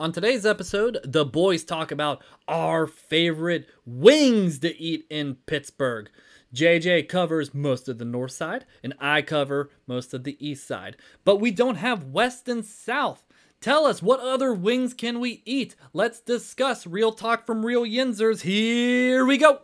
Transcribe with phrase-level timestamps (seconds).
[0.00, 6.10] On today's episode, the boys talk about our favorite wings to eat in Pittsburgh.
[6.54, 10.96] JJ covers most of the north side, and I cover most of the east side.
[11.24, 13.22] But we don't have west and south.
[13.60, 15.76] Tell us what other wings can we eat?
[15.92, 18.40] Let's discuss real talk from real Yinzers.
[18.40, 19.60] Here we go.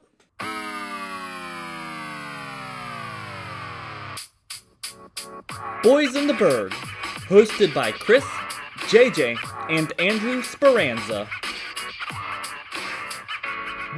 [5.83, 6.73] Boys in the Burgh,
[7.29, 8.25] hosted by Chris,
[8.89, 9.37] JJ,
[9.69, 11.29] and Andrew Speranza.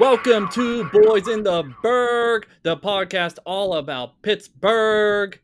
[0.01, 5.39] Welcome to Boys in the Burgh, the podcast all about Pittsburgh.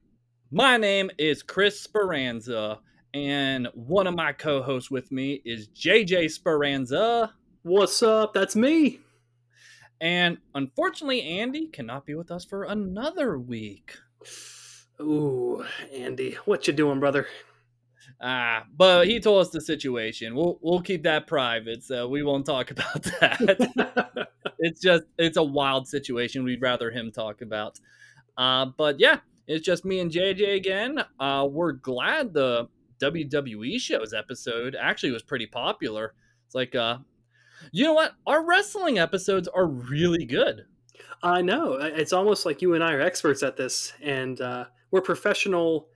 [0.51, 2.81] My name is Chris Speranza,
[3.15, 7.33] and one of my co hosts with me is JJ Speranza.
[7.63, 8.35] What's up?
[8.35, 9.01] That's me.
[10.01, 13.93] And unfortunately, Andy cannot be with us for another week.
[15.01, 15.65] Ooh,
[15.95, 17.27] Andy, what you doing, brother?
[18.21, 20.35] Ah, but he told us the situation.
[20.35, 24.29] We'll we'll keep that private, so we won't talk about that.
[24.59, 26.45] it's just it's a wild situation.
[26.45, 27.79] We'd rather him talk about.
[28.39, 31.05] Uh, but yeah, it's just me and JJ again.
[31.21, 32.69] Uh, we're glad the
[33.01, 36.15] WWE shows episode actually was pretty popular.
[36.47, 36.99] It's like, uh,
[37.73, 38.13] you know what?
[38.27, 40.65] Our wrestling episodes are really good.
[41.23, 41.75] I know.
[41.75, 45.89] It's almost like you and I are experts at this, and uh, we're professional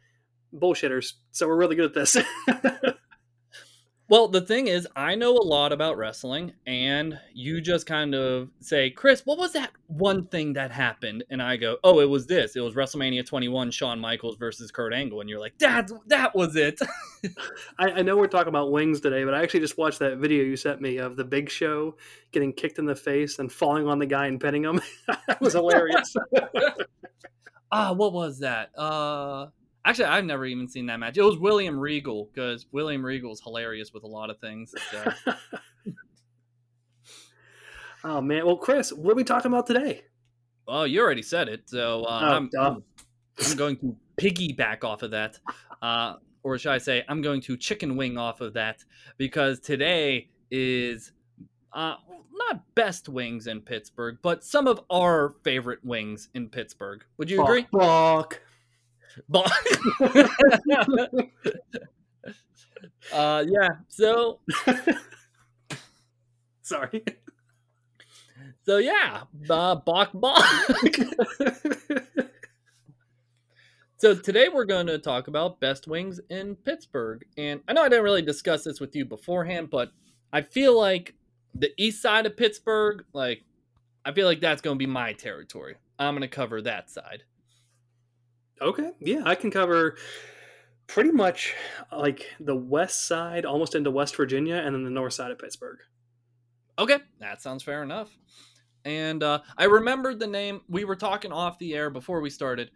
[0.54, 2.16] bullshitters, so we're really good at this.
[4.10, 8.48] well, the thing is, I know a lot about wrestling, and you just kind of
[8.60, 11.22] say, Chris, what was that one thing that happened?
[11.30, 12.56] And I go, oh, it was this.
[12.56, 15.20] It was WrestleMania 21, Shawn Michaels versus Kurt Angle.
[15.20, 16.80] And you're like, that, that was it.
[17.78, 20.42] I, I know we're talking about wings today, but I actually just watched that video
[20.42, 21.94] you sent me of the big show
[22.32, 24.80] getting kicked in the face and falling on the guy and petting him.
[25.28, 26.16] that was hilarious.
[27.70, 28.76] ah, what was that?
[28.76, 29.46] Uh,
[29.84, 31.16] Actually, I've never even seen that match.
[31.16, 34.74] It was William Regal because William Regal is hilarious with a lot of things.
[34.90, 35.12] So.
[38.04, 40.02] oh man, well, Chris, what are we talking about today?
[40.68, 42.84] Well, you already said it, so uh, oh, I'm, I'm,
[43.44, 45.38] I'm going to piggyback off of that,
[45.80, 48.84] uh, or should I say, I'm going to chicken wing off of that
[49.16, 51.12] because today is
[51.72, 51.94] uh,
[52.32, 57.02] not best wings in Pittsburgh, but some of our favorite wings in Pittsburgh.
[57.16, 57.66] Would you agree?
[57.72, 58.40] Fuck.
[59.28, 59.50] But
[63.12, 64.40] uh, yeah, so
[66.62, 67.04] sorry.
[68.64, 70.44] So yeah, uh, Bach Bach.
[73.96, 77.88] so today we're going to talk about best wings in Pittsburgh, and I know I
[77.88, 79.92] didn't really discuss this with you beforehand, but
[80.32, 81.14] I feel like
[81.54, 83.44] the east side of Pittsburgh, like
[84.04, 85.76] I feel like that's going to be my territory.
[85.98, 87.24] I'm going to cover that side.
[88.60, 89.96] Okay, yeah, I can cover
[90.86, 91.54] pretty much
[91.92, 95.78] like the west side, almost into West Virginia, and then the north side of Pittsburgh.
[96.78, 98.16] Okay, that sounds fair enough.
[98.84, 100.62] And uh, I remembered the name.
[100.68, 102.70] We were talking off the air before we started.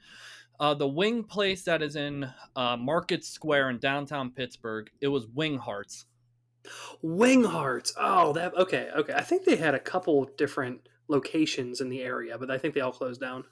[0.60, 4.88] Uh, the wing place that is in uh, Market Square in downtown Pittsburgh.
[5.00, 6.06] It was Wing Hart's.
[7.02, 7.92] Wing Hart's.
[7.98, 8.90] Oh, that okay.
[8.96, 12.74] Okay, I think they had a couple different locations in the area, but I think
[12.74, 13.44] they all closed down.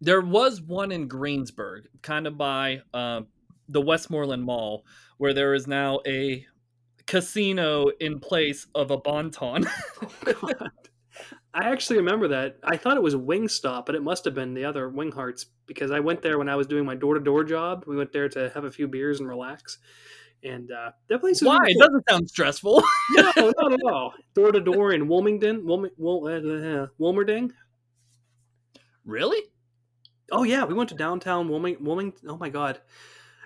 [0.00, 3.22] There was one in Greensburg, kind of by uh,
[3.68, 4.84] the Westmoreland Mall,
[5.18, 6.46] where there is now a
[7.06, 9.66] casino in place of a Bon-Ton.
[10.26, 10.52] oh,
[11.54, 12.58] I actually remember that.
[12.62, 15.90] I thought it was Wingstop, but it must have been the other Wing Hart's because
[15.90, 17.84] I went there when I was doing my door to door job.
[17.86, 19.78] We went there to have a few beers and relax.
[20.44, 21.58] And uh, that place Why?
[21.58, 21.82] Really cool.
[21.82, 22.82] It doesn't sound stressful.
[23.16, 24.12] no, not at all.
[24.34, 27.50] Door to door in Wilmington, Wilm- Wil- uh, Wilmerding.
[29.04, 29.42] Really?
[30.30, 31.84] Oh yeah, we went to downtown Wilmington.
[31.84, 32.30] Wilmington.
[32.30, 32.80] Oh my god!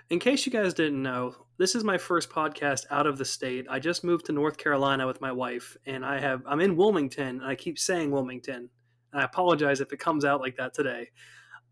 [0.09, 3.65] In case you guys didn't know, this is my first podcast out of the state.
[3.69, 7.39] I just moved to North Carolina with my wife, and I have I'm in Wilmington,
[7.41, 8.69] and I keep saying Wilmington.
[9.11, 11.09] And I apologize if it comes out like that today.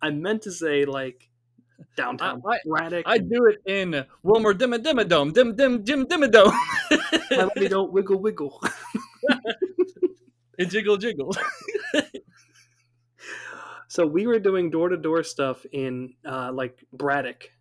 [0.02, 1.30] I meant to say like
[1.98, 3.04] downtown I, Braddock.
[3.06, 5.34] I do it in Wilmer Dimma Dimma Dome.
[5.34, 6.54] Dim Dim Dim Dimma Dome.
[7.32, 8.62] I don't wiggle wiggle.
[10.58, 11.36] and jiggle jiggle.
[13.92, 17.52] So we were doing door to door stuff in uh, like Braddock.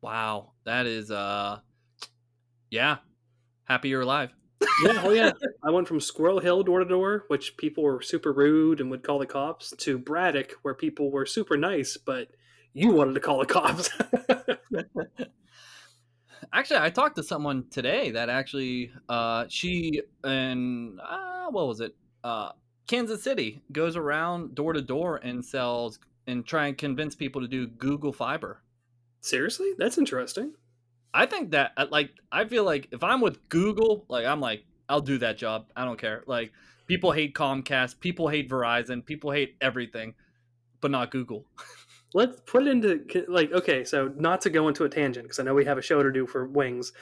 [0.00, 1.58] Wow, that is uh,
[2.70, 2.96] yeah,
[3.64, 4.30] happy you're alive.
[4.82, 5.32] yeah, oh yeah.
[5.62, 9.02] I went from Squirrel Hill door to door, which people were super rude and would
[9.02, 12.28] call the cops, to Braddock, where people were super nice, but
[12.72, 13.90] you wanted to call the cops.
[16.54, 21.94] actually, I talked to someone today that actually, uh, she and uh, what was it?
[22.24, 22.52] Uh,
[22.86, 27.48] Kansas City goes around door to door and sells and try and convince people to
[27.48, 28.62] do Google Fiber.
[29.20, 30.54] Seriously, that's interesting.
[31.12, 34.64] I think that uh, like I feel like if I'm with Google, like I'm like
[34.88, 35.66] I'll do that job.
[35.74, 36.22] I don't care.
[36.26, 36.52] Like
[36.86, 40.14] people hate Comcast, people hate Verizon, people hate everything,
[40.80, 41.46] but not Google.
[42.14, 45.42] Let's put it into like okay, so not to go into a tangent because I
[45.42, 46.92] know we have a show to do for wings.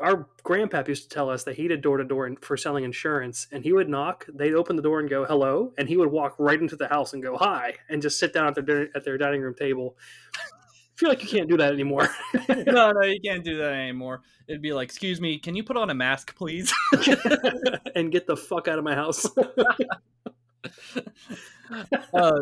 [0.00, 3.46] Our grandpap used to tell us that he did door to door for selling insurance,
[3.52, 4.26] and he would knock.
[4.32, 7.12] They'd open the door and go hello, and he would walk right into the house
[7.12, 9.96] and go hi, and just sit down at their at their dining room table.
[10.34, 12.08] I feel like you can't do that anymore.
[12.48, 14.22] no, no, you can't do that anymore.
[14.48, 16.72] It'd be like, excuse me, can you put on a mask, please?
[17.94, 19.26] and get the fuck out of my house.
[22.14, 22.40] uh,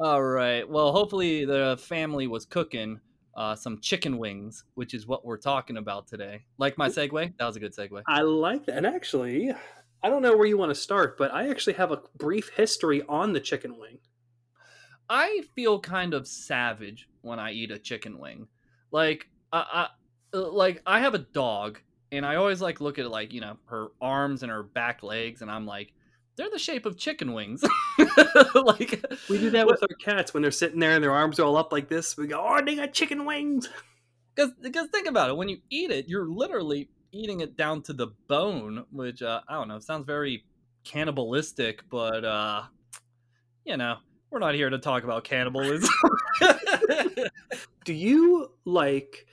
[0.00, 0.68] all right.
[0.68, 3.00] Well, hopefully the family was cooking
[3.38, 6.42] uh, some chicken wings, which is what we're talking about today.
[6.58, 7.32] Like my segue?
[7.38, 8.02] That was a good segue.
[8.08, 8.76] I like that.
[8.76, 9.54] And actually,
[10.02, 13.02] I don't know where you want to start, but I actually have a brief history
[13.08, 13.98] on the chicken wing.
[15.08, 18.48] I feel kind of savage when I eat a chicken wing.
[18.90, 19.88] Like, I,
[20.32, 21.78] I uh, like I have a dog,
[22.10, 25.42] and I always like look at like you know her arms and her back legs,
[25.42, 25.92] and I'm like,
[26.38, 27.62] they're the shape of chicken wings.
[28.54, 31.44] like we do that with our cats when they're sitting there and their arms are
[31.44, 32.16] all up like this.
[32.16, 33.68] We go, oh, they got chicken wings.
[34.34, 37.92] Because because think about it, when you eat it, you're literally eating it down to
[37.92, 40.44] the bone, which uh, I don't know, sounds very
[40.84, 42.62] cannibalistic, but uh,
[43.64, 43.96] you know,
[44.30, 45.90] we're not here to talk about cannibalism.
[47.84, 49.26] do you like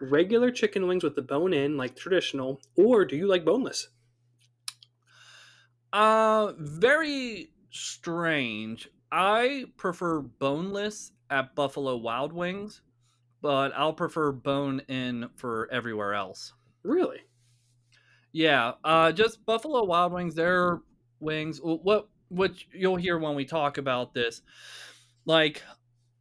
[0.00, 3.88] regular chicken wings with the bone in, like traditional, or do you like boneless?
[5.92, 8.88] Uh, very strange.
[9.10, 12.82] I prefer boneless at Buffalo Wild Wings,
[13.40, 16.52] but I'll prefer bone in for everywhere else.
[16.82, 17.20] Really?
[18.32, 18.72] Yeah.
[18.84, 20.34] Uh, just Buffalo Wild Wings.
[20.34, 20.80] Their
[21.20, 21.60] wings.
[21.62, 24.42] What which you'll hear when we talk about this.
[25.24, 25.62] Like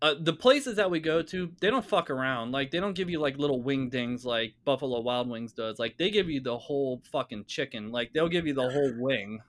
[0.01, 2.51] uh, the places that we go to, they don't fuck around.
[2.51, 5.79] Like they don't give you like little wing dings like Buffalo Wild Wings does.
[5.79, 7.91] Like they give you the whole fucking chicken.
[7.91, 9.41] Like they'll give you the whole wing.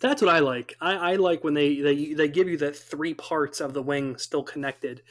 [0.00, 0.76] That's what I like.
[0.80, 4.16] I, I, like when they, they they give you the three parts of the wing
[4.16, 5.02] still connected,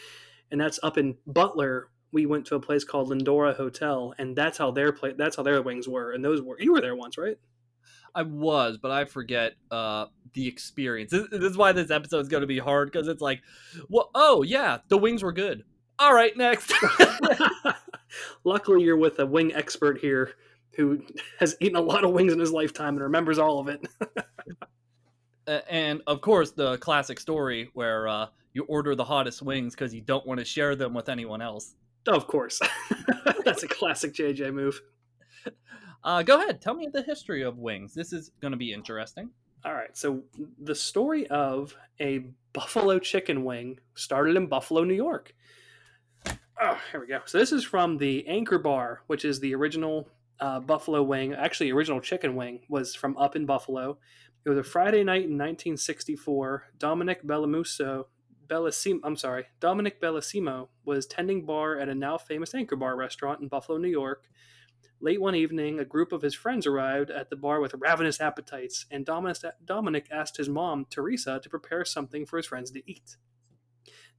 [0.51, 1.89] and that's up in Butler.
[2.11, 5.13] We went to a place called Lyndora Hotel, and that's how their play.
[5.13, 6.59] That's how their wings were, and those were.
[6.59, 7.37] You were there once, right?
[8.15, 11.11] I was, but I forget uh, the experience.
[11.11, 13.41] This, this, is why this episode is going to be hard because it's like,
[13.87, 15.63] well, oh yeah, the wings were good.
[15.99, 16.73] All right, next.
[18.43, 20.33] Luckily, you're with a wing expert here
[20.75, 21.01] who
[21.39, 23.85] has eaten a lot of wings in his lifetime and remembers all of it.
[25.69, 30.01] and of course, the classic story where uh, you order the hottest wings because you
[30.01, 31.75] don't want to share them with anyone else.
[32.07, 32.59] Of course,
[33.45, 34.81] that's a classic JJ move.
[36.03, 37.93] Uh, go ahead, tell me the history of wings.
[37.93, 39.29] This is going to be interesting.
[39.65, 40.23] All right, so
[40.61, 42.23] the story of a
[42.53, 45.33] buffalo chicken wing started in Buffalo, New York.
[46.61, 47.19] Oh, here we go.
[47.25, 51.71] So this is from the Anchor Bar, which is the original uh, buffalo wing, actually
[51.71, 53.97] original chicken wing, was from up in Buffalo.
[54.45, 56.71] It was a Friday night in 1964.
[56.77, 58.05] Dominic Bellamuso,
[58.47, 63.41] Bellissimo, I'm sorry, Dominic Bellissimo was tending bar at a now famous Anchor Bar restaurant
[63.41, 64.27] in Buffalo, New York.
[65.01, 68.85] Late one evening, a group of his friends arrived at the bar with ravenous appetites,
[68.91, 73.15] and Dominic asked his mom, Teresa, to prepare something for his friends to eat.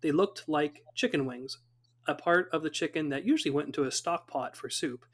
[0.00, 1.58] They looked like chicken wings,
[2.06, 5.04] a part of the chicken that usually went into a stock pot for soup.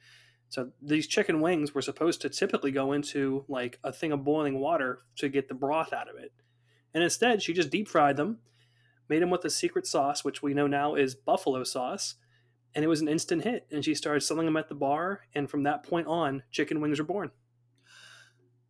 [0.49, 4.59] So these chicken wings were supposed to typically go into like a thing of boiling
[4.59, 6.33] water to get the broth out of it.
[6.95, 8.39] And instead, she just deep fried them,
[9.09, 12.15] made them with a secret sauce, which we know now is buffalo sauce,
[12.75, 13.67] and it was an instant hit.
[13.71, 16.99] And she started selling them at the bar, and from that point on, chicken wings
[16.99, 17.33] were born.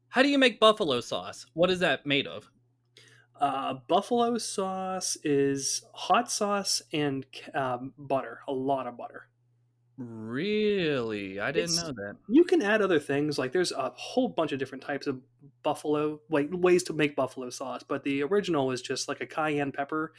[0.09, 1.47] How do you make buffalo sauce?
[1.53, 2.51] What is that made of?
[3.39, 9.29] Uh, buffalo sauce is hot sauce and um, butter, a lot of butter.
[9.99, 11.41] Really?
[11.41, 12.17] I didn't it's, know that.
[12.29, 13.39] You can add other things.
[13.39, 15.21] Like there's a whole bunch of different types of
[15.63, 17.83] buffalo, like ways to make buffalo sauce.
[17.83, 20.13] But the original is just like a cayenne pepper.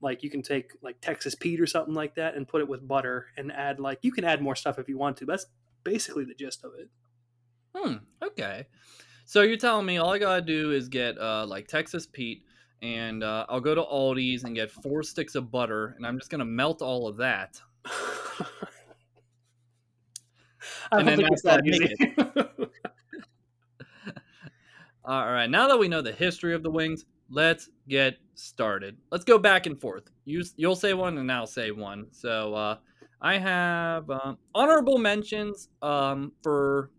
[0.00, 2.86] Like you can take like Texas Pete or something like that and put it with
[2.88, 5.26] butter and add like you can add more stuff if you want to.
[5.26, 5.46] That's
[5.84, 6.88] basically the gist of it.
[7.74, 7.96] Hmm.
[8.22, 8.66] Okay.
[9.26, 12.42] So you're telling me all I gotta do is get uh, like Texas Pete,
[12.82, 16.30] and uh, I'll go to Aldi's and get four sticks of butter, and I'm just
[16.30, 17.60] gonna melt all of that.
[20.92, 21.94] And then it's that easy.
[25.04, 28.96] All right, now that we know the history of the wings, let's get started.
[29.10, 30.10] Let's go back and forth.
[30.24, 32.06] You you'll say one and I'll say one.
[32.10, 32.76] So uh,
[33.20, 36.90] I have uh, honorable mentions um, for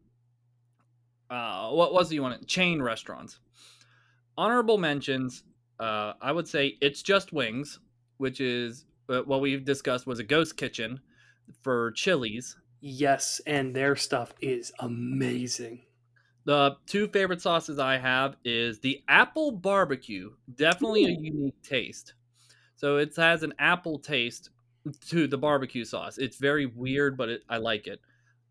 [1.30, 2.46] uh, what was it you want?
[2.48, 3.40] Chain restaurants.
[4.38, 5.44] Honorable mentions.
[5.80, 7.80] Uh, I would say it's just wings,
[8.18, 11.00] which is uh, what we've discussed was a ghost kitchen
[11.62, 15.84] for Chili's Yes, and their stuff is amazing.
[16.46, 20.32] The two favorite sauces I have is the apple barbecue.
[20.56, 22.16] Definitely a unique taste.
[22.76, 24.50] So it has an apple taste
[25.10, 26.18] to the barbecue sauce.
[26.18, 28.02] It's very weird, but it, I like it.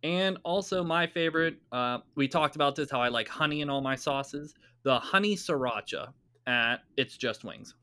[0.05, 3.81] And also my favorite, uh, we talked about this how I like honey in all
[3.81, 4.55] my sauces.
[4.85, 6.13] The honey sriracha
[6.47, 7.75] at It's Just Wings.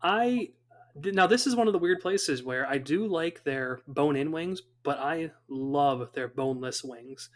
[0.00, 0.50] I
[0.94, 4.62] now this is one of the weird places where I do like their bone-in wings,
[4.88, 7.30] but I love their boneless wings.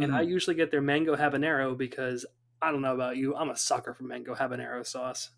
[0.00, 0.32] And I Mhm.
[0.34, 2.26] usually get their mango habanero because
[2.62, 5.30] I don't know about you, I'm a sucker for mango habanero sauce.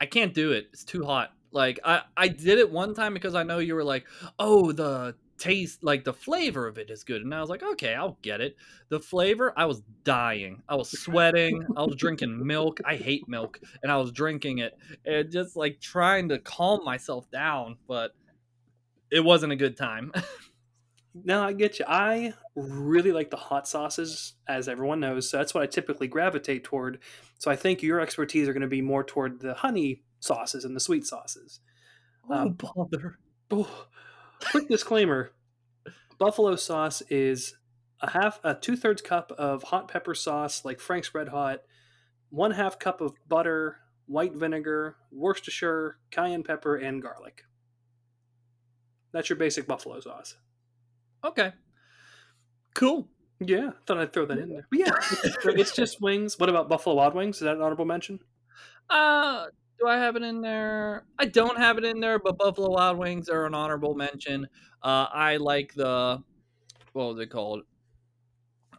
[0.00, 0.68] I can't do it.
[0.72, 1.30] It's too hot.
[1.52, 4.06] Like I I did it one time because I know you were like,
[4.38, 7.94] "Oh, the taste, like the flavor of it is good." And I was like, "Okay,
[7.94, 8.56] I'll get it."
[8.88, 10.62] The flavor, I was dying.
[10.68, 11.62] I was sweating.
[11.76, 12.80] I was drinking milk.
[12.84, 17.30] I hate milk, and I was drinking it and just like trying to calm myself
[17.30, 18.12] down, but
[19.14, 20.12] it wasn't a good time.
[21.22, 21.84] No, I get you.
[21.86, 25.30] I really like the hot sauces, as everyone knows.
[25.30, 26.98] So that's what I typically gravitate toward.
[27.38, 30.74] So I think your expertise are going to be more toward the honey sauces and
[30.74, 31.60] the sweet sauces.
[32.28, 33.18] oh, Um, bother.
[33.52, 33.86] oh,
[34.50, 35.30] quick disclaimer:
[36.18, 37.54] buffalo sauce is
[38.00, 41.60] a half, a two thirds cup of hot pepper sauce, like Frank's Red Hot,
[42.30, 47.44] one half cup of butter, white vinegar, Worcestershire, cayenne pepper, and garlic.
[49.14, 50.34] That's your basic buffalo sauce.
[51.24, 51.52] Okay.
[52.74, 53.08] Cool.
[53.38, 54.66] Yeah, thought I'd throw that in there.
[54.70, 54.90] But yeah,
[55.44, 56.38] it's, just wings.
[56.38, 57.36] What about Buffalo Wild Wings?
[57.36, 58.18] Is that an honorable mention?
[58.90, 59.46] Uh,
[59.78, 61.04] do I have it in there?
[61.18, 64.46] I don't have it in there, but Buffalo Wild Wings are an honorable mention.
[64.82, 66.22] Uh, I like the
[66.92, 67.62] what was it called?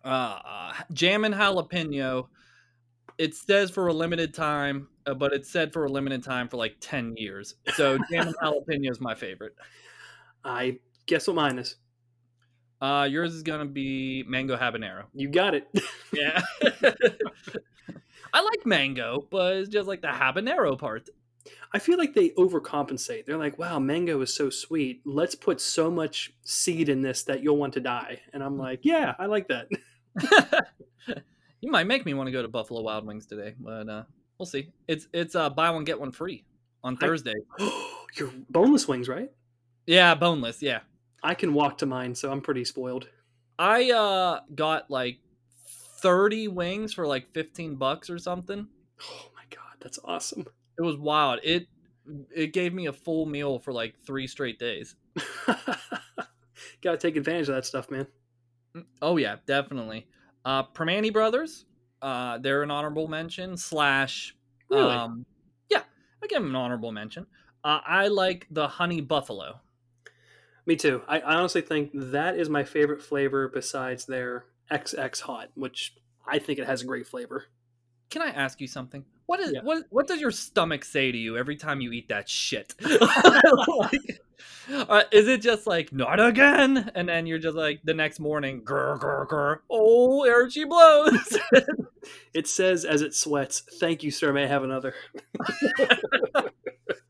[0.04, 2.28] Uh, uh jam and jalapeno.
[3.18, 6.58] It says for a limited time, uh, but it's said for a limited time for
[6.58, 7.56] like ten years.
[7.74, 9.56] So jam and jalapeno is my favorite.
[10.46, 11.76] I guess what mine is.
[12.82, 15.06] Uh, yours is gonna be mango habanero.
[15.14, 15.68] You got it.
[16.14, 16.42] Yeah.
[18.34, 21.10] I like mango, but it's just like the habanero part.
[21.74, 23.26] I feel like they overcompensate.
[23.26, 25.02] They're like, wow, mango is so sweet.
[25.06, 28.22] Let's put so much seed in this that you'll want to die.
[28.34, 29.68] And I'm like, yeah, I like that.
[31.62, 34.04] you might make me want to go to Buffalo Wild Wings today, but uh,
[34.38, 34.70] we'll see.
[34.88, 36.46] It's it's uh, buy one get one free
[36.84, 37.34] on I- Thursday.
[38.16, 39.30] Your boneless wings, right?
[39.86, 40.62] Yeah, boneless.
[40.62, 40.82] Yeah,
[41.24, 43.08] I can walk to mine, so I'm pretty spoiled.
[43.58, 45.20] I uh got like
[46.02, 48.68] thirty wings for like fifteen bucks or something.
[49.02, 50.46] Oh my god, that's awesome.
[50.78, 51.40] It was wild.
[51.44, 51.68] It
[52.36, 54.96] it gave me a full meal for like three straight days.
[56.82, 58.08] Got to take advantage of that stuff, man.
[59.02, 60.08] Oh yeah, definitely.
[60.44, 61.66] Uh, Primanti Brothers,
[62.02, 64.36] uh, they're an honorable mention slash.
[64.70, 64.94] Really?
[64.94, 65.26] Um,
[65.70, 65.82] yeah,
[66.24, 67.26] I give them an honorable mention.
[67.64, 69.60] Uh, I like the honey buffalo.
[70.66, 71.02] Me too.
[71.08, 75.94] I, I honestly think that is my favorite flavor besides their XX Hot, which
[76.28, 77.46] I think it has a great flavor.
[78.10, 79.06] Can I ask you something?
[79.28, 79.62] What is Yeah.
[79.64, 82.74] what what does your stomach say to you every time you eat that shit?
[82.82, 84.22] like,
[84.72, 88.62] uh, is it just like not again, and then you're just like the next morning,
[88.62, 91.38] grr grr grr, oh, she blows.
[92.36, 94.32] It says as it sweats, "Thank you, sir.
[94.32, 94.94] May I have another?"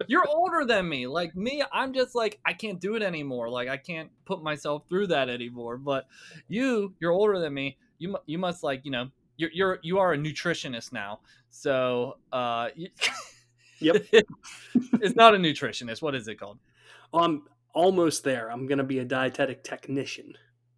[0.08, 1.08] You're older than me.
[1.08, 3.50] Like me, I'm just like I can't do it anymore.
[3.50, 5.78] Like I can't put myself through that anymore.
[5.78, 6.08] But
[6.48, 7.78] you, you're older than me.
[7.98, 11.20] You you must like you know you're you're you are a nutritionist now.
[11.50, 12.90] So uh, you,
[13.80, 14.06] Yep.
[15.02, 16.02] it's not a nutritionist.
[16.02, 16.60] What is it called?
[17.14, 17.44] Oh, I'm
[17.74, 18.50] almost there.
[18.52, 20.34] I'm gonna be a dietetic technician.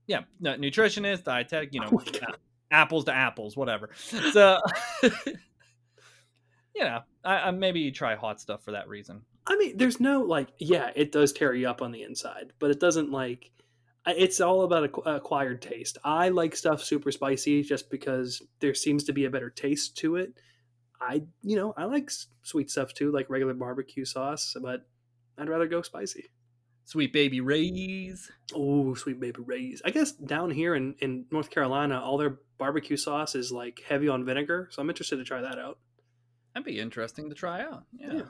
[0.08, 1.74] Yeah, no, nutritionist, dietetic.
[1.74, 2.38] You know, Oh God.
[2.72, 3.90] a- apples to apples, whatever.
[4.32, 4.60] So.
[6.78, 9.24] You know, I, I maybe you try hot stuff for that reason.
[9.48, 12.70] I mean, there's no like, yeah, it does tear you up on the inside, but
[12.70, 13.52] it doesn't like.
[14.06, 15.98] It's all about acquired taste.
[16.04, 20.16] I like stuff super spicy just because there seems to be a better taste to
[20.16, 20.40] it.
[21.02, 22.10] I, you know, I like
[22.44, 24.88] sweet stuff too, like regular barbecue sauce, but
[25.38, 26.26] I'd rather go spicy.
[26.86, 28.32] Sweet baby Ray's.
[28.56, 29.82] Oh, sweet baby rays.
[29.84, 34.08] I guess down here in, in North Carolina, all their barbecue sauce is like heavy
[34.08, 35.80] on vinegar, so I'm interested to try that out.
[36.58, 37.84] That'd be interesting to try out.
[37.94, 38.14] Yeah.
[38.14, 38.22] Yeah.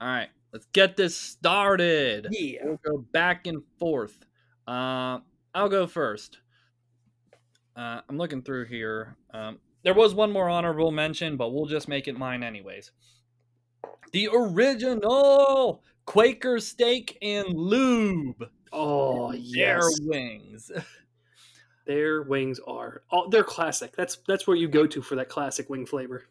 [0.00, 2.26] All right, let's get this started.
[2.32, 2.62] Yeah.
[2.64, 4.26] We'll go back and forth.
[4.66, 5.20] Uh,
[5.54, 6.38] I'll go first.
[7.76, 9.16] Uh, I'm looking through here.
[9.32, 12.90] Um, there was one more honorable mention, but we'll just make it mine anyways.
[14.10, 18.50] The original Quaker steak and lube.
[18.72, 20.72] Oh, Their wings.
[21.86, 23.94] Their wings are oh, they're classic.
[23.94, 26.24] That's that's where you go to for that classic wing flavor.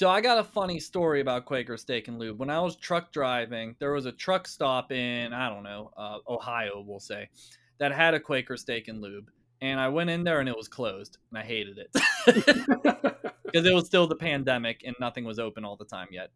[0.00, 2.38] So I got a funny story about Quaker Steak and Lube.
[2.38, 6.20] When I was truck driving, there was a truck stop in I don't know uh,
[6.26, 7.28] Ohio, we'll say,
[7.76, 9.30] that had a Quaker steak and lube,
[9.60, 11.90] and I went in there and it was closed, and I hated it
[13.44, 16.30] because it was still the pandemic and nothing was open all the time yet.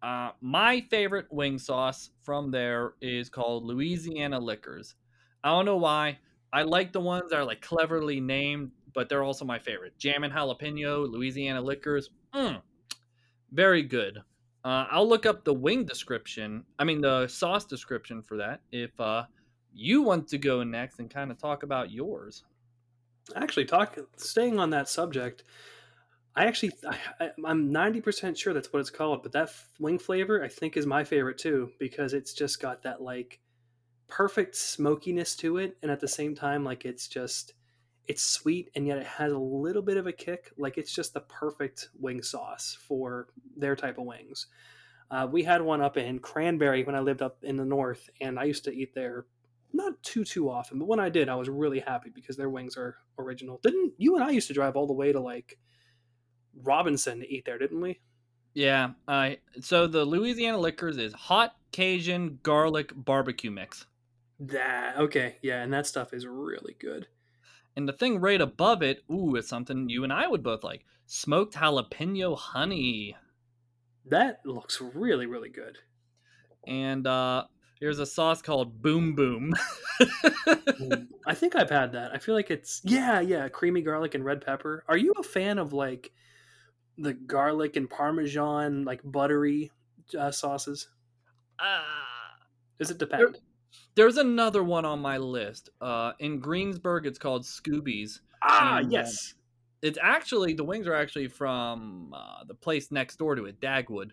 [0.00, 4.94] Uh, my favorite wing sauce from there is called Louisiana Lickers.
[5.42, 6.18] I don't know why.
[6.52, 9.98] I like the ones that are like cleverly named, but they're also my favorite.
[9.98, 12.10] Jam and jalapeno, Louisiana Lickers.
[12.34, 12.60] Mm,
[13.52, 14.18] very good.
[14.64, 16.64] Uh, I'll look up the wing description.
[16.78, 18.60] I mean the sauce description for that.
[18.72, 19.24] If uh,
[19.72, 22.44] you want to go next and kind of talk about yours.
[23.36, 25.44] Actually, talk staying on that subject.
[26.34, 26.72] I actually,
[27.20, 30.86] I, am 90% sure that's what it's called, but that wing flavor I think is
[30.86, 33.40] my favorite too because it's just got that like
[34.08, 37.54] perfect smokiness to it, and at the same time, like it's just
[38.10, 40.52] it's sweet and yet it has a little bit of a kick.
[40.58, 44.48] Like it's just the perfect wing sauce for their type of wings.
[45.12, 48.36] Uh, we had one up in Cranberry when I lived up in the north, and
[48.36, 49.26] I used to eat there
[49.72, 52.76] not too too often, but when I did, I was really happy because their wings
[52.76, 53.60] are original.
[53.62, 55.56] Didn't you and I used to drive all the way to like
[56.64, 58.00] Robinson to eat there, didn't we?
[58.54, 58.90] Yeah.
[59.06, 63.86] Uh, so the Louisiana Lickers is hot Cajun garlic barbecue mix.
[64.40, 67.06] That okay, yeah, and that stuff is really good.
[67.76, 70.84] And the thing right above it, ooh, is something you and I would both like:
[71.06, 73.16] smoked jalapeno honey.
[74.06, 75.78] That looks really, really good.
[76.66, 77.44] And uh,
[77.78, 79.54] here's a sauce called Boom Boom.
[81.26, 82.12] I think I've had that.
[82.12, 84.84] I feel like it's yeah, yeah, creamy garlic and red pepper.
[84.88, 86.12] Are you a fan of like
[86.98, 89.70] the garlic and parmesan like buttery
[90.18, 90.88] uh, sauces?
[91.58, 91.82] Uh,
[92.78, 93.38] Does it depend?
[93.94, 95.70] There, there's another one on my list.
[95.80, 98.20] Uh, in Greensburg, it's called Scooby's.
[98.42, 99.34] Ah, and, uh, yes.
[99.34, 99.36] Uh,
[99.82, 104.10] it's actually the wings are actually from uh, the place next door to it, Dagwood.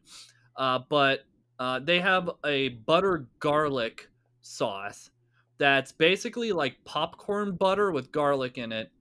[0.55, 1.25] Uh, but
[1.59, 4.09] uh, they have a butter garlic
[4.41, 5.09] sauce
[5.57, 8.91] that's basically like popcorn butter with garlic in it.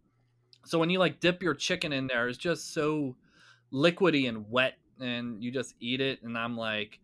[0.64, 3.16] So when you like dip your chicken in there, it's just so
[3.72, 6.22] liquidy and wet, and you just eat it.
[6.22, 6.98] And I'm like,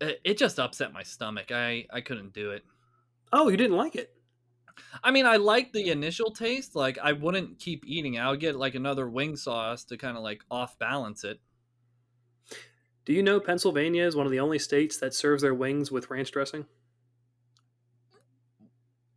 [0.00, 1.50] it, it just upset my stomach.
[1.50, 2.64] I I couldn't do it.
[3.32, 4.12] Oh, you didn't like it?
[5.02, 6.74] I mean, I like the initial taste.
[6.74, 8.20] Like, I wouldn't keep eating it.
[8.20, 11.40] I would get like another wing sauce to kind of like off balance it.
[13.04, 16.10] Do you know Pennsylvania is one of the only states that serves their wings with
[16.10, 16.66] ranch dressing?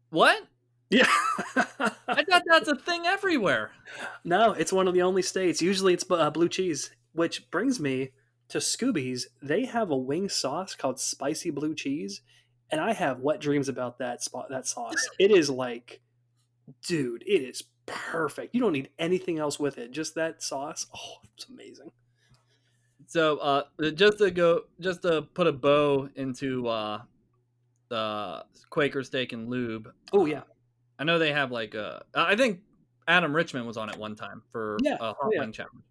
[0.10, 0.43] What?
[0.89, 1.08] Yeah.
[1.56, 3.71] I thought that's a thing everywhere.
[4.24, 5.62] No, it's one of the only states.
[5.62, 8.12] Usually it's uh, blue cheese, which brings me
[8.50, 9.28] to Scooby's.
[9.41, 12.21] They have a wing sauce called spicy blue cheese,
[12.71, 15.10] and I have wet dreams about that spot that sauce.
[15.19, 16.01] It is like,
[16.88, 18.55] dude, it is perfect.
[18.55, 19.91] You don't need anything else with it.
[19.91, 20.88] Just that sauce.
[20.95, 21.91] Oh, it's amazing.
[23.07, 27.01] So, uh, just to go, just to put a bow into uh,
[27.89, 29.91] the Quaker Steak and Lube.
[30.13, 30.43] Oh yeah,
[30.97, 32.03] I know they have like a.
[32.15, 32.62] I think
[33.07, 34.95] Adam Richman was on it one time for yeah.
[34.95, 35.41] a hot oh, yeah.
[35.41, 35.84] wing challenge,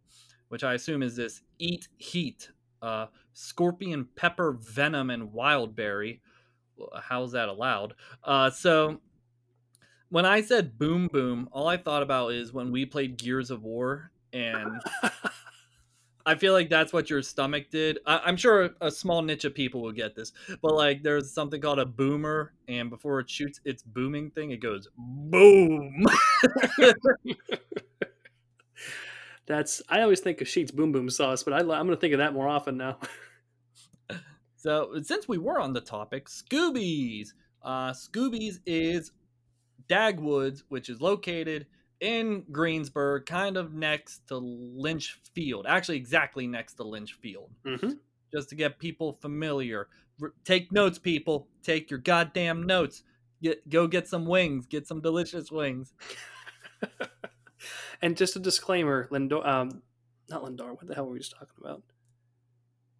[0.48, 6.22] which I assume is this Eat Heat, uh, scorpion pepper venom and wild berry
[7.02, 7.94] how's that allowed?
[8.24, 9.00] Uh, so
[10.10, 13.62] when I said boom boom, all I thought about is when we played Gears of
[13.62, 14.80] War, and
[16.26, 17.98] I feel like that's what your stomach did.
[18.06, 21.60] I- am sure a small niche of people will get this, but like there's something
[21.60, 26.04] called a boomer, and before it shoots its booming thing, it goes boom.
[29.46, 32.14] that's I always think of Sheetz boom boom sauce, but I, I'm going to think
[32.14, 32.98] of that more often now.
[34.60, 37.32] So since we were on the topic, Scooby's.
[37.62, 39.12] Uh, Scooby's is
[39.88, 41.66] Dagwoods, which is located
[42.00, 45.64] in Greensburg, kind of next to Lynch Field.
[45.66, 47.50] Actually, exactly next to Lynch Field.
[47.64, 47.92] Mm-hmm.
[48.32, 49.88] Just to get people familiar.
[50.22, 51.48] R- take notes, people.
[51.62, 53.02] Take your goddamn notes.
[53.42, 54.66] Get go get some wings.
[54.66, 55.94] Get some delicious wings.
[58.02, 59.82] and just a disclaimer, Lindor, um,
[60.28, 60.72] not Lindor.
[60.72, 61.82] What the hell were we just talking about?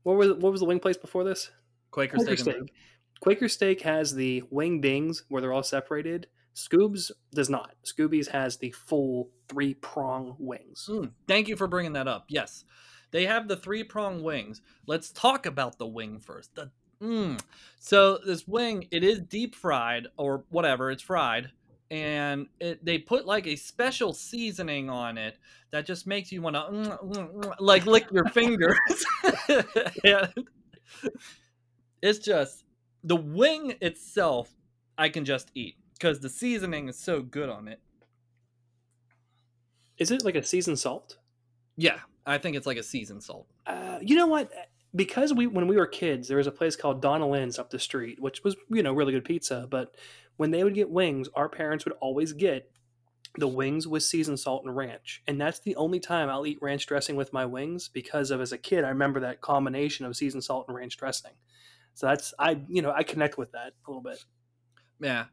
[0.03, 1.51] What was what was the wing place before this?
[1.91, 2.55] Quaker, Quaker steak.
[2.55, 2.73] steak.
[3.21, 6.27] Quaker Steak has the wing dings where they're all separated.
[6.55, 7.75] Scoobs does not.
[7.85, 10.89] Scooby's has the full three prong wings.
[10.91, 12.25] Mm, thank you for bringing that up.
[12.29, 12.65] Yes,
[13.11, 14.63] they have the three prong wings.
[14.87, 16.55] Let's talk about the wing first.
[16.55, 17.41] The mm.
[17.79, 20.91] so this wing it is deep fried or whatever.
[20.91, 21.51] It's fried,
[21.91, 25.39] and it, they put like a special seasoning on it
[25.73, 28.79] that just makes you want to mm, mm, mm, like lick your fingers.
[32.03, 32.65] it's just
[33.03, 34.53] the wing itself
[34.97, 37.81] I can just eat because the seasoning is so good on it.
[39.99, 41.19] Is it like a seasoned salt?
[41.77, 43.47] Yeah, I think it's like a seasoned salt.
[43.67, 44.51] Uh, you know what?
[44.95, 47.79] Because we when we were kids, there was a place called Donna Lynn's up the
[47.79, 49.67] street, which was you know really good pizza.
[49.71, 49.97] But
[50.37, 52.71] when they would get wings, our parents would always get
[53.39, 56.87] the wings with seasoned salt and ranch, and that's the only time I'll eat ranch
[56.87, 60.45] dressing with my wings because of as a kid I remember that combination of seasoned
[60.45, 61.33] salt and ranch dressing.
[61.95, 64.25] So that's I you know I connect with that a little bit.
[65.01, 65.27] Yeah.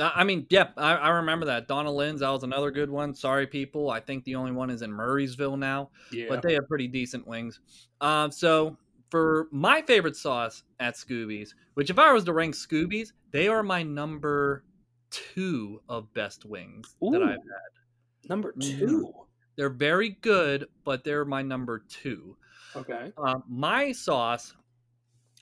[0.00, 1.66] I mean, yep, I, I remember that.
[1.66, 3.16] Donna Lynn's, that was another good one.
[3.16, 3.90] Sorry, people.
[3.90, 6.26] I think the only one is in Murrysville now, Yeah.
[6.28, 7.58] but they have pretty decent wings.
[8.00, 8.76] Um, so
[9.10, 13.62] for my favorite sauce at Scooby's, which if I was to rank Scooby's, they are
[13.62, 14.64] my number
[15.10, 18.28] two of best wings that I've had.
[18.28, 18.78] Number Mhm.
[18.78, 19.14] 2
[19.56, 22.36] They're very good, but they're my number two.
[22.76, 23.12] Okay.
[23.16, 24.54] Uh, my sauce,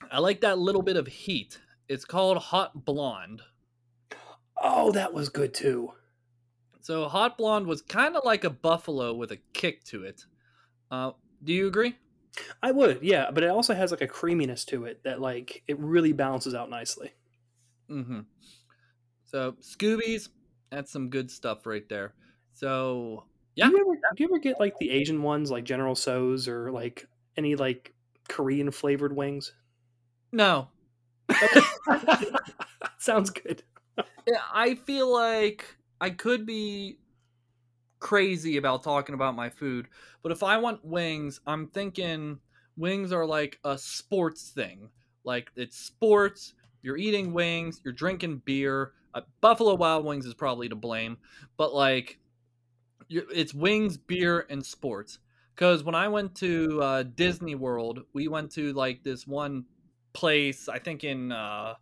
[0.09, 1.61] I like that little bit of heat.
[1.87, 3.41] It's called Hot Blonde.
[4.61, 5.93] Oh, that was good too.
[6.79, 10.25] So Hot Blonde was kind of like a buffalo with a kick to it.
[10.89, 11.11] Uh,
[11.43, 11.95] do you agree?
[12.61, 15.79] I would, yeah, but it also has like a creaminess to it that like it
[15.79, 17.13] really balances out nicely.
[17.89, 18.21] Mm-hmm.
[19.25, 20.29] So Scooby's,
[20.69, 22.13] that's some good stuff right there.
[22.53, 25.95] So yeah, Do you ever do you ever get like the Asian ones like General
[25.95, 27.93] Tso's or like any like
[28.27, 29.53] Korean flavored wings?
[30.31, 30.67] no,
[32.97, 33.63] Sounds good.
[33.97, 36.97] Yeah, I feel like I could be
[37.99, 39.87] crazy about talking about my food,
[40.23, 42.39] but if I want wings, I'm thinking
[42.75, 44.89] wings are like a sports thing.
[45.23, 48.93] Like it's sports, you're eating wings, you're drinking beer.
[49.13, 51.17] Uh, Buffalo Wild Wings is probably to blame,
[51.57, 52.19] but like
[53.09, 55.19] it's wings, beer, and sports.
[55.55, 59.65] Because when I went to uh, Disney World, we went to like this one
[60.13, 61.73] place, I think in uh,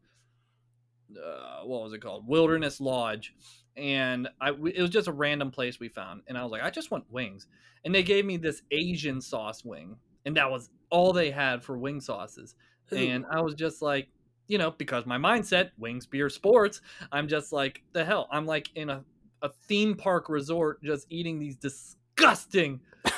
[1.11, 3.33] uh, what was it called wilderness lodge
[3.77, 6.69] and i it was just a random place we found and i was like i
[6.69, 7.47] just want wings
[7.83, 11.77] and they gave me this asian sauce wing and that was all they had for
[11.77, 12.55] wing sauces
[12.91, 14.07] and i was just like
[14.47, 18.69] you know because my mindset wings beer sports i'm just like the hell i'm like
[18.75, 19.03] in a,
[19.41, 22.79] a theme park resort just eating these disgusting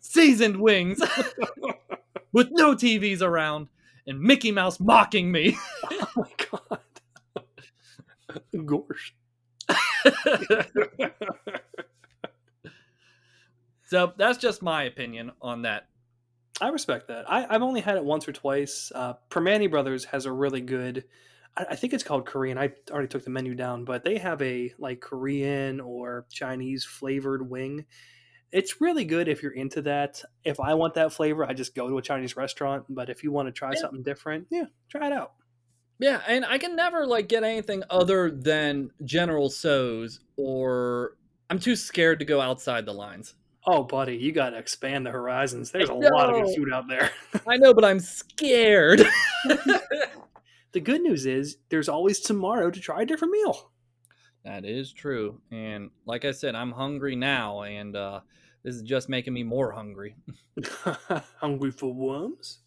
[0.00, 1.00] seasoned wings
[2.32, 3.68] with no tvs around
[4.06, 5.56] and mickey mouse mocking me
[5.90, 6.80] oh my god.
[8.66, 9.14] Gosh.
[13.86, 15.88] So that's just my opinion on that.
[16.60, 17.30] I respect that.
[17.30, 18.90] I, I've only had it once or twice.
[18.94, 21.04] Uh, Primanti Brothers has a really good.
[21.56, 22.56] I, I think it's called Korean.
[22.56, 27.48] I already took the menu down, but they have a like Korean or Chinese flavored
[27.48, 27.84] wing.
[28.52, 30.22] It's really good if you're into that.
[30.44, 32.84] If I want that flavor, I just go to a Chinese restaurant.
[32.88, 33.80] But if you want to try Yeah.
[33.80, 35.32] something different, yeah, try it out.
[35.98, 41.16] Yeah, and I can never like get anything other than General Tso's or
[41.50, 43.34] I'm too scared to go outside the lines.
[43.66, 45.70] Oh, buddy, you got to expand the horizons.
[45.70, 47.10] There's a lot of good food out there.
[47.48, 49.02] I know, but I'm scared.
[50.72, 53.70] the good news is there's always tomorrow to try a different meal.
[54.44, 55.40] that is true.
[55.50, 58.20] And like I said, I'm hungry now and uh
[58.64, 60.16] this is just making me more hungry.
[61.36, 62.60] Hungry for worms?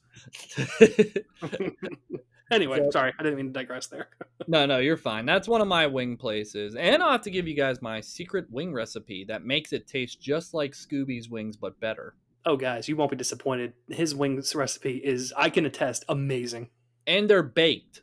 [2.52, 4.08] Anyway, So- sorry, I didn't mean to digress there.
[4.48, 5.26] no, no, you're fine.
[5.26, 6.76] That's one of my wing places.
[6.76, 10.22] And I'll have to give you guys my secret wing recipe that makes it taste
[10.22, 12.16] just like Scooby's wings but better.
[12.46, 13.74] Oh, guys, you won't be disappointed.
[13.90, 16.70] His wings recipe is, I can attest, amazing.
[17.06, 18.02] And they're baked.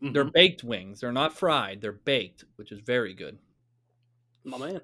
[0.00, 0.32] They're Mhm.
[0.32, 1.00] baked wings.
[1.00, 1.80] They're not fried.
[1.80, 3.38] They're baked, which is very good.
[4.44, 4.80] my man.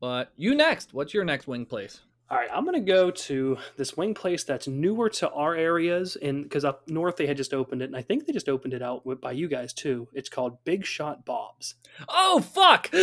[0.00, 0.92] But you next.
[0.92, 2.00] What's your next wing place?
[2.30, 6.44] All right, I'm gonna go to this wing place that's newer to our areas, and
[6.44, 8.82] because up north they had just opened it, and I think they just opened it
[8.82, 10.06] out with, by you guys too.
[10.12, 11.74] It's called Big Shot Bob's.
[12.08, 12.88] Oh fuck!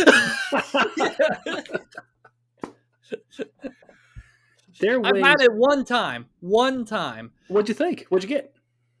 [4.80, 5.26] Their I've wings.
[5.26, 6.26] had it one time.
[6.40, 7.32] One time.
[7.48, 8.06] What'd you think?
[8.08, 8.54] What'd you get?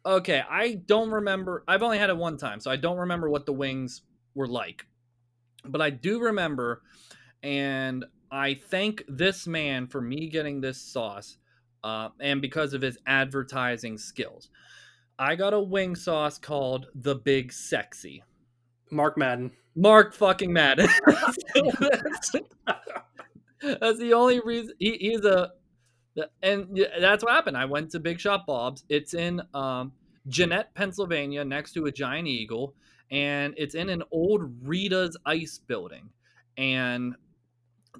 [0.04, 1.64] Okay, I don't remember.
[1.66, 4.02] I've only had it one time, so I don't remember what the wings
[4.34, 4.84] were like.
[5.64, 6.82] But I do remember,
[7.42, 11.38] and I thank this man for me getting this sauce,
[11.84, 14.50] uh, and because of his advertising skills.
[15.18, 18.22] I got a wing sauce called the Big Sexy.
[18.90, 19.50] Mark Madden.
[19.74, 20.88] Mark fucking Madden.
[21.06, 22.32] that's,
[23.80, 25.50] that's the only reason he, he's a
[26.42, 27.56] and that's what happened.
[27.56, 28.84] I went to Big Shot Bob's.
[28.88, 29.92] It's in um,
[30.26, 32.74] Jeannette, Pennsylvania, next to a giant eagle,
[33.10, 36.10] and it's in an old Rita's ice building,
[36.56, 37.14] and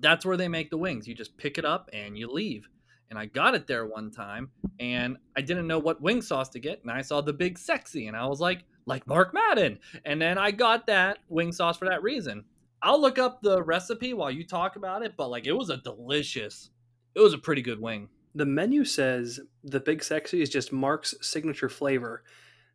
[0.00, 1.08] that's where they make the wings.
[1.08, 2.68] You just pick it up and you leave.
[3.10, 6.58] And I got it there one time, and I didn't know what wing sauce to
[6.58, 10.20] get, and I saw the Big Sexy, and I was like, like Mark Madden, and
[10.20, 12.44] then I got that wing sauce for that reason.
[12.82, 15.78] I'll look up the recipe while you talk about it, but like it was a
[15.78, 16.68] delicious,
[17.14, 18.10] it was a pretty good wing.
[18.34, 22.22] The menu says the Big Sexy is just Mark's signature flavor.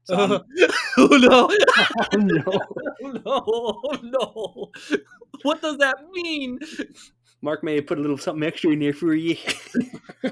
[0.06, 0.44] So
[0.98, 1.50] oh no!
[2.14, 2.44] oh no,
[3.02, 3.22] Oh no!
[3.26, 4.72] Oh no!
[5.44, 6.60] What does that mean?
[7.42, 9.36] Mark may have put a little something extra in there for you.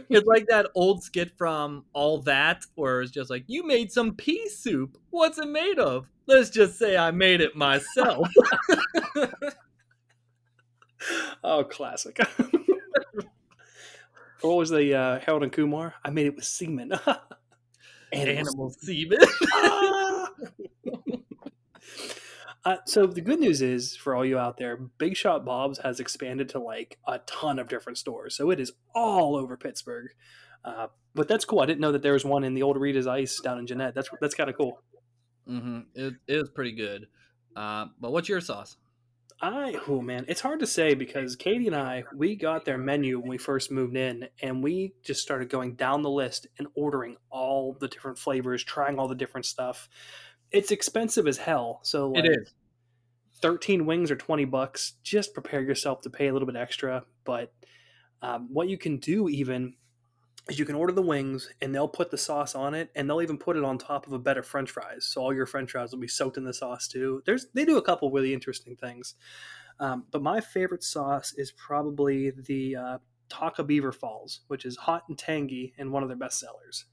[0.10, 4.16] It's like that old skit from All That, where it's just like, "You made some
[4.16, 4.98] pea soup.
[5.10, 6.08] What's it made of?
[6.28, 8.28] Let's just say I made it myself."
[11.44, 12.20] oh, classic.
[14.42, 15.94] what was the uh, Harold and Kumar?
[16.06, 16.94] I made it with semen.
[18.12, 19.20] Animal semen.
[19.54, 20.30] Ah!
[22.66, 26.00] uh, so the good news is for all you out there, Big Shot Bob's has
[26.00, 30.10] expanded to like a ton of different stores, so it is all over Pittsburgh.
[30.64, 31.60] Uh, but that's cool.
[31.60, 33.96] I didn't know that there was one in the old Rita's Ice down in Jeannette.
[33.96, 34.80] That's that's kind of cool.
[35.48, 37.08] hmm It is pretty good.
[37.56, 38.78] Uh, but what's your sauce?
[39.42, 43.20] I oh man, it's hard to say because Katie and I we got their menu
[43.20, 47.18] when we first moved in, and we just started going down the list and ordering
[47.30, 49.90] all the different flavors, trying all the different stuff.
[50.52, 52.54] It's expensive as hell, so like, It is.
[53.42, 57.52] 13 wings or 20 bucks just prepare yourself to pay a little bit extra but
[58.22, 59.74] um, what you can do even
[60.52, 63.22] is you can order the wings and they'll put the sauce on it and they'll
[63.22, 65.72] even put it on top of a bed of french fries so all your french
[65.72, 68.76] fries will be soaked in the sauce too there's they do a couple really interesting
[68.76, 69.16] things
[69.82, 72.98] um, but my favorite sauce is probably the uh,
[73.30, 76.86] Taka Beaver Falls, which is hot and tangy and one of their best sellers.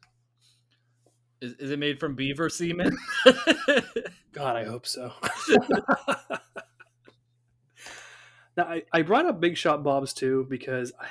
[1.43, 2.97] Is, is it made from beaver semen?
[4.33, 5.13] God, I hope so.
[8.57, 11.09] now, I, I brought up Big Shot Bob's too because I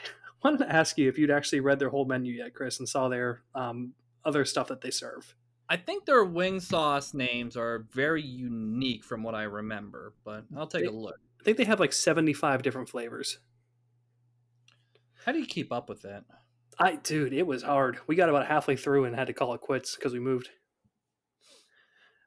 [0.47, 3.09] wanted to ask you if you'd actually read their whole menu yet, Chris, and saw
[3.09, 5.35] their um, other stuff that they serve.
[5.69, 10.67] I think their wing sauce names are very unique from what I remember, but I'll
[10.67, 11.19] take a look.
[11.41, 13.39] I think they have like 75 different flavors.
[15.25, 16.23] How do you keep up with that?
[16.79, 17.97] I, dude, it was hard.
[18.07, 20.49] We got about halfway through and had to call it quits because we moved.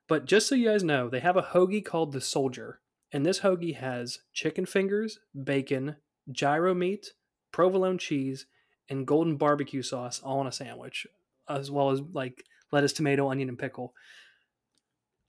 [0.07, 2.81] But just so you guys know, they have a hoagie called the Soldier,
[3.13, 5.97] and this hoagie has chicken fingers, bacon,
[6.31, 7.13] gyro meat,
[7.53, 8.47] provolone cheese,
[8.89, 11.07] and golden barbecue sauce all in a sandwich,
[11.49, 13.95] as well as like lettuce, tomato, onion, and pickle.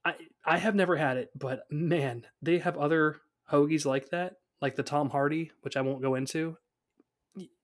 [0.04, 4.76] I I have never had it, but man, they have other hoagies like that, like
[4.76, 6.56] the Tom Hardy, which I won't go into.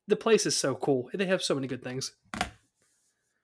[0.06, 1.10] The place is so cool.
[1.12, 2.12] They have so many good things.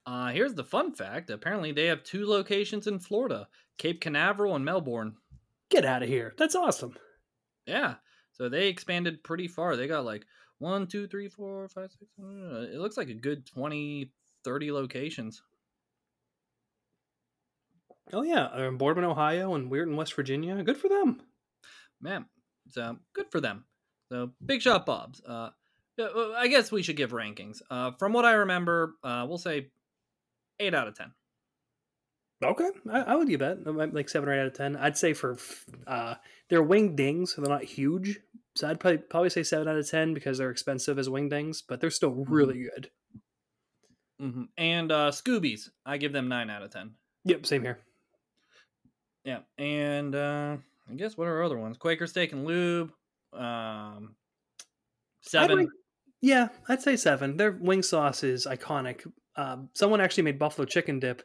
[0.06, 1.30] Uh, here's the fun fact.
[1.30, 3.48] Apparently, they have two locations in Florida
[3.78, 5.16] Cape Canaveral and Melbourne.
[5.70, 6.34] Get out of here.
[6.36, 6.96] That's awesome.
[7.66, 7.96] Yeah.
[8.32, 9.76] So they expanded pretty far.
[9.76, 10.26] They got like
[10.58, 12.10] one, two, three, four, five, six.
[12.22, 14.10] uh, It looks like a good 20,
[14.44, 15.42] 30 locations.
[18.12, 20.62] Oh yeah, they're in Boardman, Ohio, and Weirton, West Virginia.
[20.62, 21.20] Good for them.
[22.00, 22.26] Man,
[22.68, 23.64] so good for them.
[24.10, 25.22] So big shot Bob's.
[25.22, 25.50] Uh,
[25.98, 27.62] I guess we should give rankings.
[27.70, 29.70] Uh, from what I remember, uh, we'll say
[30.60, 31.12] eight out of ten.
[32.44, 34.76] Okay, I, I would give that uh, like seven or eight out of ten.
[34.76, 35.38] I'd say for
[35.86, 36.16] uh,
[36.50, 38.20] they're wing dings, so they're not huge.
[38.56, 41.62] So I'd probably probably say seven out of ten because they're expensive as wing dings,
[41.62, 42.90] but they're still really good.
[44.20, 46.92] hmm And uh, Scooby's, I give them nine out of ten.
[47.24, 47.78] Yep, same here.
[49.24, 50.56] Yeah, and uh,
[50.90, 51.78] I guess what are other ones?
[51.78, 52.90] Quaker Steak and Lube,
[53.32, 54.14] um,
[54.60, 55.56] I'd seven.
[55.56, 55.70] rank-
[56.20, 57.36] yeah, I'd say seven.
[57.36, 59.10] Their wing sauce is iconic.
[59.36, 61.22] Um, someone actually made buffalo chicken dip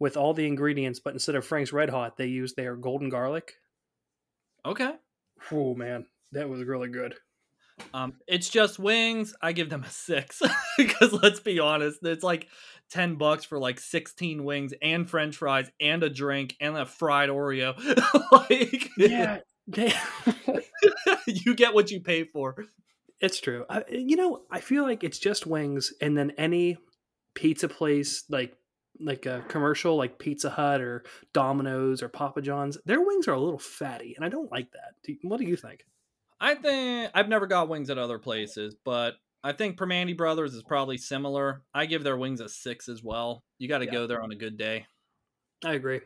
[0.00, 3.52] with all the ingredients, but instead of Frank's Red Hot, they used their golden garlic.
[4.64, 4.94] Okay.
[5.50, 7.14] Oh man, that was really good.
[7.94, 9.34] Um, it's just wings.
[9.40, 10.42] I give them a six
[10.76, 12.48] because let's be honest, it's like
[12.90, 17.28] ten bucks for like sixteen wings and French fries and a drink and a fried
[17.28, 17.74] Oreo.
[18.32, 19.92] like, Yeah, they,
[21.26, 22.56] you get what you pay for.
[23.20, 23.64] it's true.
[23.68, 26.76] I, you know, I feel like it's just wings, and then any
[27.34, 28.54] pizza place like
[29.00, 33.40] like a commercial like Pizza Hut or Domino's or Papa John's, their wings are a
[33.40, 34.94] little fatty, and I don't like that.
[35.04, 35.84] Do, what do you think?
[36.42, 40.62] I think I've never got wings at other places, but I think Primanti Brothers is
[40.62, 41.64] probably similar.
[41.74, 43.44] I give their wings a six as well.
[43.58, 43.92] You got to Yeah.
[43.92, 44.86] go there on a good day.
[45.64, 46.00] I agree.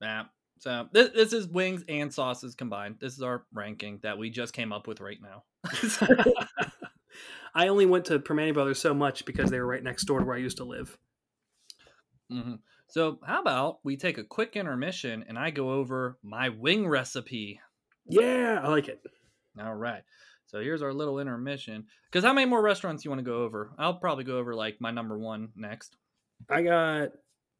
[0.00, 0.24] Yeah.
[0.58, 2.98] So this, this is wings and sauces combined.
[3.00, 5.44] This is our ranking that we just came up with right now.
[7.54, 10.24] I only went to Primanti Brothers so much because they were right next door to
[10.26, 10.98] where I used to live.
[12.30, 12.54] hmm
[12.88, 17.60] So how about we take a quick intermission and I go over my wing recipe.
[18.08, 19.02] Yeah, I like it.
[19.60, 20.02] All right.
[20.46, 21.86] So here's our little intermission.
[22.10, 23.70] Because how many more restaurants you want to go over?
[23.78, 25.96] I'll probably go over like my number one next.
[26.48, 27.10] I got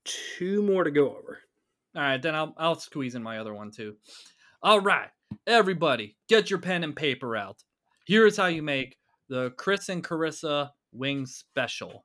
[0.04, 1.38] two more to go over.
[1.94, 3.96] All right, then I'll I'll squeeze in my other one too.
[4.62, 5.08] All right,
[5.46, 7.62] everybody, get your pen and paper out.
[8.06, 8.96] Here's how you make
[9.28, 12.04] the Chris and Carissa wing special.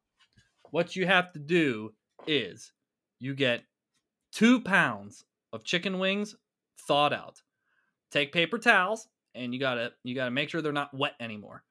[0.72, 1.94] What you have to do
[2.28, 2.72] is
[3.20, 3.64] you get
[4.32, 6.36] two pounds of chicken wings
[6.88, 7.42] thawed out.
[8.12, 11.64] Take paper towels and you gotta you gotta make sure they're not wet anymore.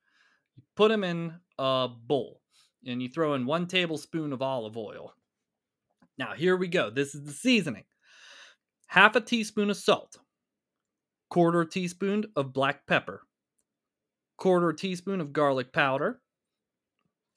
[0.57, 2.40] You put them in a bowl
[2.87, 5.14] and you throw in one tablespoon of olive oil.
[6.18, 6.90] Now here we go.
[6.90, 7.85] This is the seasoning.
[8.87, 10.18] Half a teaspoon of salt,
[11.31, 13.22] quarter teaspoon of black pepper,
[14.37, 16.20] quarter teaspoon of garlic powder,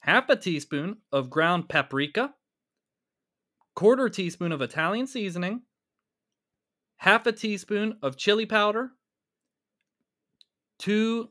[0.00, 2.34] half a teaspoon of ground paprika,
[3.74, 5.62] quarter teaspoon of Italian seasoning,
[6.98, 8.92] half a teaspoon of chili powder,
[10.78, 11.30] two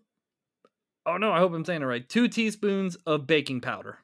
[1.05, 2.07] oh no, I hope I'm saying it right.
[2.07, 3.99] Two teaspoons of baking powder.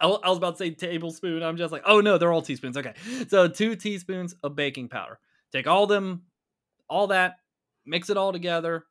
[0.00, 1.42] I was about to say tablespoon.
[1.42, 2.76] I'm just like, oh no, they're all teaspoons.
[2.76, 2.94] Okay,
[3.26, 5.18] so two teaspoons of baking powder.
[5.50, 6.26] Take all them,
[6.88, 7.36] all that,
[7.86, 8.84] mix it all together,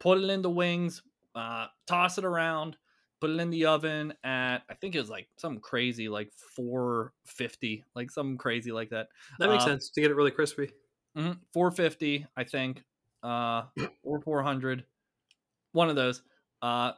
[0.00, 1.02] put it in the wings,
[1.34, 2.76] uh, toss it around,
[3.20, 7.84] put it in the oven at I think it was like something crazy, like 450,
[7.96, 9.08] like something crazy like that.
[9.40, 10.70] That makes Uh, sense to get it really crispy.
[11.16, 12.84] Mhm, 450, I think,
[13.24, 13.62] uh,
[14.02, 14.84] or 400,
[15.72, 16.22] one of those.
[16.62, 16.92] Uh,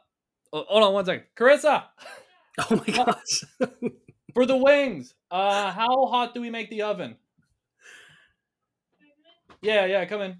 [0.53, 1.83] oh, hold on one second, Carissa,
[2.59, 3.43] Oh my gosh.
[4.33, 5.13] for the wings.
[5.31, 7.15] Uh, how hot do we make the oven?
[9.61, 10.37] Yeah, yeah, come in.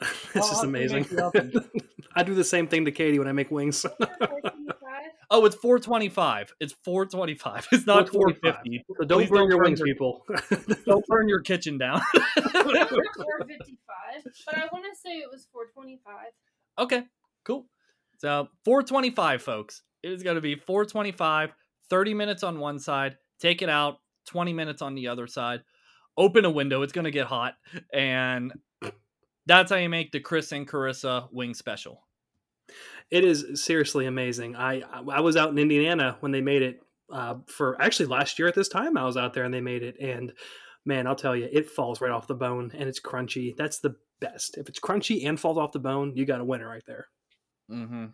[0.00, 1.06] this How is hot do amazing.
[1.10, 1.64] make?
[2.16, 3.84] I do the same thing to Katie when I make wings.
[5.32, 6.54] Oh, it's 425.
[6.58, 7.68] It's 425.
[7.72, 8.84] It's not 450.
[8.98, 10.24] so don't Please burn don't your burn wings, your- people.
[10.86, 12.00] Don't burn your kitchen down.
[12.34, 13.76] 455,
[14.46, 16.14] but I want to say it was 425.
[16.78, 17.04] Okay,
[17.44, 17.66] cool.
[18.18, 19.82] So 425, folks.
[20.02, 21.50] It is going to be 425,
[21.88, 25.60] 30 minutes on one side, take it out, 20 minutes on the other side.
[26.16, 27.54] Open a window, it's going to get hot.
[27.92, 28.52] And
[29.46, 32.06] that's how you make the Chris and Carissa wing special.
[33.10, 34.54] It is seriously amazing.
[34.54, 36.80] I I was out in Indiana when they made it
[37.12, 38.96] uh, for actually last year at this time.
[38.96, 40.32] I was out there and they made it, and
[40.84, 43.56] man, I'll tell you, it falls right off the bone and it's crunchy.
[43.56, 44.58] That's the best.
[44.58, 47.08] If it's crunchy and falls off the bone, you got a winner right there.
[47.70, 48.06] Mm-hmm.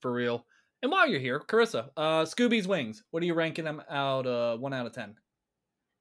[0.00, 0.46] For real.
[0.82, 3.02] And while you're here, Carissa, uh, Scooby's wings.
[3.10, 4.26] What are you ranking them out?
[4.26, 5.14] Uh, one out of ten.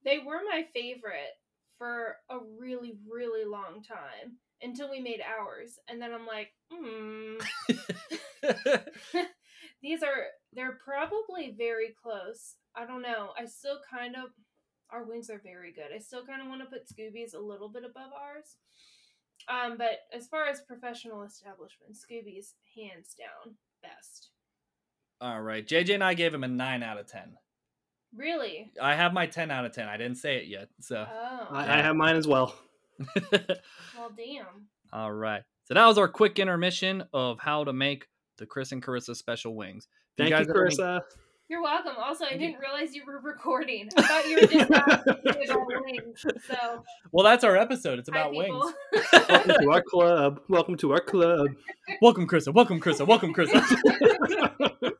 [0.05, 1.35] They were my favorite
[1.77, 5.79] for a really, really long time until we made ours.
[5.87, 7.37] And then I'm like, hmm,
[9.81, 12.55] these are, they're probably very close.
[12.75, 13.29] I don't know.
[13.37, 14.29] I still kind of,
[14.91, 15.95] our wings are very good.
[15.95, 18.55] I still kind of want to put Scooby's a little bit above ours.
[19.47, 24.29] Um, but as far as professional establishment, Scooby's hands down best.
[25.21, 25.65] All right.
[25.67, 27.35] JJ and I gave him a nine out of ten.
[28.15, 28.71] Really?
[28.81, 29.87] I have my ten out of ten.
[29.87, 30.69] I didn't say it yet.
[30.81, 31.05] So.
[31.07, 32.55] Oh, I, I have mine as well.
[33.31, 34.67] well, damn.
[34.91, 35.43] All right.
[35.65, 39.55] So that was our quick intermission of how to make the Chris and Carissa special
[39.55, 39.87] wings.
[40.17, 41.01] Thank you, guys have any- Carissa.
[41.49, 41.93] You're welcome.
[41.97, 43.89] Also, I didn't realize you were recording.
[43.97, 46.23] I thought you were just asking me about wings.
[46.47, 47.97] So, Well, that's our episode.
[47.97, 48.59] It's about people.
[48.59, 49.07] wings.
[49.27, 50.41] Welcome to our club.
[50.47, 51.47] Welcome to our club.
[52.03, 52.53] Welcome, Carissa.
[52.53, 53.07] Welcome, Carissa.
[53.07, 53.61] Welcome, Carissa.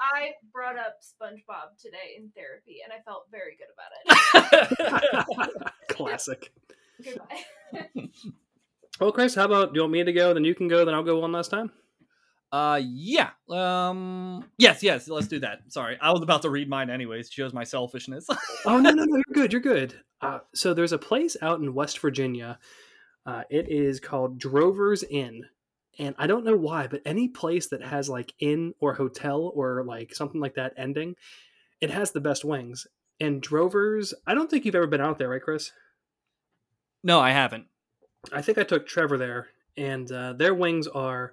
[0.00, 5.22] I brought up SpongeBob today in therapy, and I felt very good about
[5.54, 5.88] it.
[5.88, 6.52] Classic.
[7.04, 7.44] Goodbye.
[9.00, 10.34] Well, Chris, how about do you want me to go?
[10.34, 10.84] Then you can go.
[10.84, 11.70] Then I'll go one last time.
[12.52, 13.30] Uh, yeah.
[13.48, 15.08] Um, yes, yes.
[15.08, 15.60] Let's do that.
[15.68, 17.30] Sorry, I was about to read mine anyways.
[17.30, 18.26] Shows my selfishness.
[18.66, 19.16] Oh no, no, no!
[19.16, 19.52] You're good.
[19.52, 19.94] You're good.
[20.20, 22.58] Uh, so there's a place out in West Virginia.
[23.24, 25.44] Uh, it is called Drover's Inn,
[25.98, 29.84] and I don't know why, but any place that has like inn or hotel or
[29.84, 31.14] like something like that ending,
[31.80, 32.86] it has the best wings.
[33.20, 35.72] And Drover's, I don't think you've ever been out there, right, Chris?
[37.02, 37.66] no, I haven't.
[38.32, 41.32] I think I took Trevor there, and uh, their wings are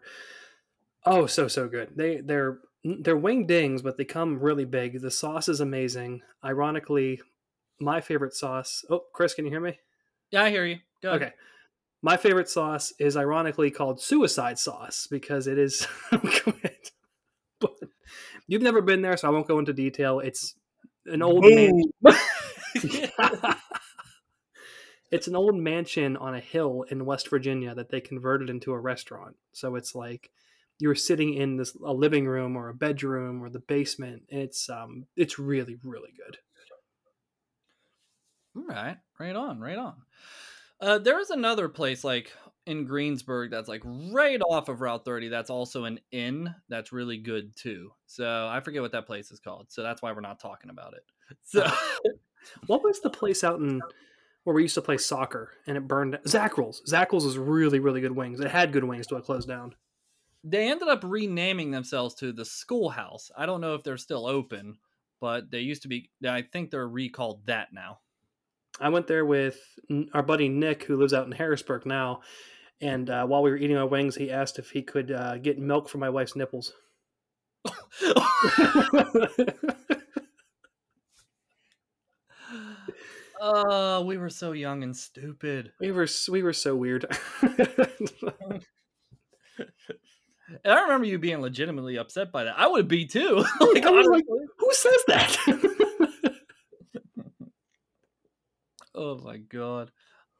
[1.06, 1.92] oh so so good.
[1.96, 5.02] They they're mm, they're wing dings, but they come really big.
[5.02, 6.22] The sauce is amazing.
[6.44, 7.22] Ironically,
[7.80, 8.84] my favorite sauce.
[8.90, 9.80] Oh, Chris, can you hear me?
[10.32, 10.78] Yeah, I hear you.
[11.02, 11.22] Go ahead.
[11.22, 11.34] Okay.
[12.02, 15.88] My favorite sauce is ironically called suicide sauce because it is.
[17.60, 17.72] But
[18.48, 20.20] you've never been there, so I won't go into detail.
[20.20, 20.54] It's
[21.08, 21.82] an old man.
[25.12, 28.80] it's an old mansion on a hill in West Virginia that they converted into a
[28.80, 29.36] restaurant.
[29.54, 30.30] So it's like
[30.80, 34.24] you're sitting in this a living room or a bedroom or the basement.
[34.32, 36.38] And it's um it's really really good.
[38.56, 39.96] All right, right on, right on.
[40.80, 42.32] Uh, there is another place like
[42.66, 45.30] in Greensburg that's like right off of Route 30.
[45.30, 47.92] That's also an inn that's really good too.
[48.08, 49.68] So I forget what that place is called.
[49.70, 51.04] So that's why we're not talking about it.
[51.44, 51.70] So
[52.68, 53.82] What was the place out in
[54.44, 56.18] where we used to play soccer and it burned?
[56.26, 56.82] Zackrell's.
[56.90, 58.40] Zackrell's was really really good wings.
[58.40, 59.76] It had good wings till it closed down.
[60.44, 63.32] They ended up renaming themselves to the Schoolhouse.
[63.38, 64.78] I don't know if they're still open,
[65.20, 66.10] but they used to be.
[66.28, 68.00] I think they're recalled that now.
[68.80, 69.60] I went there with
[70.14, 72.22] our buddy Nick, who lives out in Harrisburg now.
[72.80, 75.58] And uh, while we were eating our wings, he asked if he could uh, get
[75.58, 76.74] milk for my wife's nipples.
[83.40, 85.72] Oh, we were so young and stupid.
[85.80, 87.06] we were we were so weird.
[90.48, 92.58] And I remember you being legitimately upset by that.
[92.58, 93.44] I would be too.
[93.60, 94.26] Like, I was like.
[94.58, 95.38] Who says that?
[98.96, 99.92] oh my god.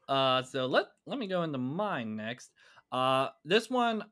[0.08, 2.50] Uh, so let let me go into mine next.
[2.90, 4.02] Uh, this one,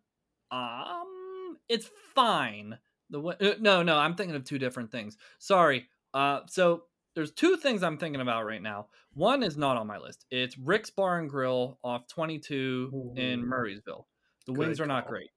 [0.51, 2.79] um, it's fine.
[3.11, 5.17] The way, uh, no, no, I'm thinking of two different things.
[5.39, 5.87] Sorry.
[6.13, 6.85] Uh, so
[7.15, 8.89] there's two things I'm thinking about right now.
[9.15, 10.27] One is not on my list.
[10.31, 13.47] It's Rick's Bar and Grill off 22 in Ooh.
[13.47, 14.05] Murrysville.
[14.47, 15.13] The Good wings are not call.
[15.13, 15.31] great.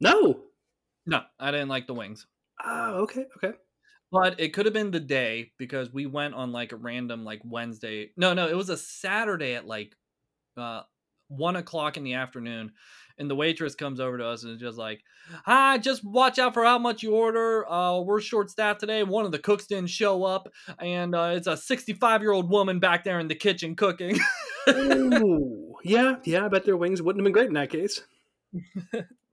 [0.00, 0.40] No.
[1.06, 2.26] No, I didn't like the wings.
[2.64, 3.56] Oh, okay, okay.
[4.10, 7.40] But it could have been the day because we went on like a random like
[7.44, 8.10] Wednesday.
[8.16, 9.96] No, no, it was a Saturday at like
[10.56, 10.82] uh
[11.28, 12.72] one o'clock in the afternoon.
[13.18, 15.02] And the waitress comes over to us and is just like,
[15.46, 17.68] Hi, just watch out for how much you order.
[17.70, 19.02] Uh we're short staffed today.
[19.02, 22.78] One of the cooks didn't show up, and uh it's a 65 year old woman
[22.78, 24.18] back there in the kitchen cooking.
[24.68, 26.44] Ooh, yeah, yeah.
[26.44, 28.00] I bet their wings wouldn't have been great in that case.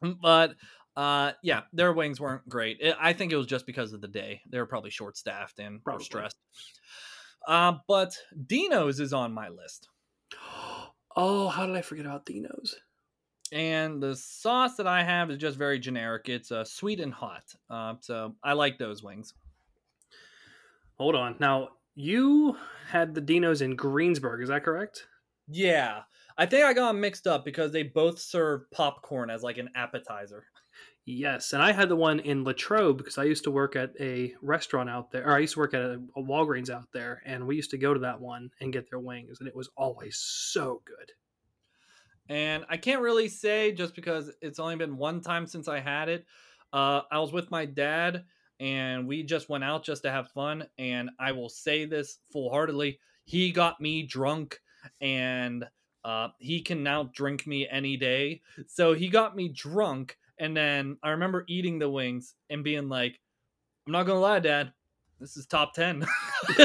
[0.00, 0.54] but
[0.96, 4.08] uh yeah their wings weren't great It- i think it was just because of the
[4.08, 6.04] day they were probably short staffed and Probably.
[6.04, 6.36] stressed
[7.46, 9.88] uh, but dino's is on my list
[11.20, 12.76] Oh, how did I forget about Dino's?
[13.50, 17.44] and the sauce that i have is just very generic it's uh, sweet and hot
[17.70, 19.34] uh, so i like those wings
[20.94, 21.36] Hold on.
[21.38, 22.56] Now you
[22.88, 24.42] had the Dino's in Greensburg.
[24.42, 25.06] Is that correct?
[25.50, 26.02] yeah
[26.38, 29.68] i think i got 'em mixed up because they both serve popcorn as like an
[29.74, 30.46] appetizer
[31.06, 34.34] Yes, and I had the one in Latrobe because I used to work at a
[34.42, 37.46] restaurant out there, or I used to work at a, a Walgreens out there, and
[37.46, 40.18] we used to go to that one and get their wings, and it was always
[40.18, 41.12] so good.
[42.28, 46.08] and I can't really say just because it's only been one time since I had
[46.08, 46.26] it.
[46.72, 48.24] Uh, I was with my dad,
[48.60, 50.66] and we just went out just to have fun.
[50.76, 54.60] And I will say this full heartedly: he got me drunk,
[55.00, 55.64] and
[56.08, 58.40] uh, he can now drink me any day.
[58.66, 63.20] So he got me drunk, and then I remember eating the wings and being like,
[63.86, 64.72] "I'm not gonna lie, Dad,
[65.20, 66.06] this is top 10.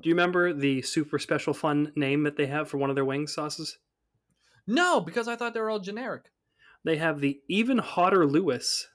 [0.00, 3.04] Do you remember the super special fun name that they have for one of their
[3.04, 3.78] wing sauces?
[4.66, 6.30] no, because I thought they were all generic.
[6.84, 8.88] They have the even hotter Lewis.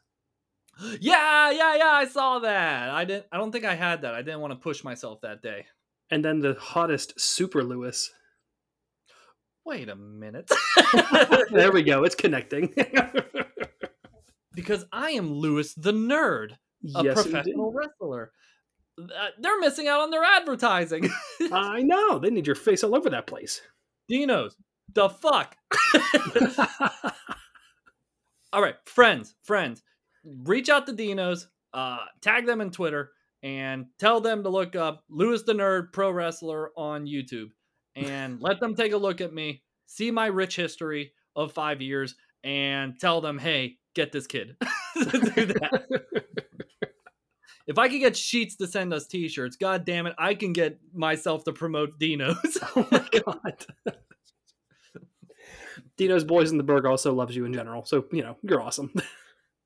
[1.02, 1.92] Yeah, yeah, yeah.
[1.92, 2.90] I saw that.
[2.92, 3.26] I didn't.
[3.32, 4.14] I don't think I had that.
[4.14, 5.66] I didn't want to push myself that day.
[6.12, 8.12] and then the hottest Super Lewis.
[9.68, 10.50] Wait a minute.
[11.52, 12.06] there we go.
[12.06, 12.74] It's connecting.
[14.56, 16.54] because I am Lewis the nerd,
[16.96, 18.32] a yes, professional wrestler.
[18.98, 21.10] Uh, they're missing out on their advertising.
[21.52, 22.18] I know.
[22.18, 23.62] They need your face all over that place.
[24.10, 24.54] Dinos,
[24.94, 25.58] the fuck.
[28.54, 29.84] All right, friends, friends,
[30.24, 33.12] reach out to Dinos, uh, tag them in Twitter,
[33.44, 37.50] and tell them to look up Lewis the Nerd Pro Wrestler on YouTube,
[37.98, 42.16] and let them take a look at me, see my rich history of five years,
[42.44, 44.56] and tell them, hey, get this kid.
[47.68, 50.80] If I could get Sheetz to send us T-shirts, god damn it, I can get
[50.94, 52.58] myself to promote Dinos.
[52.76, 53.66] oh my god.
[55.98, 58.94] Dino's Boys in the Burgh also loves you in general, so you know you're awesome.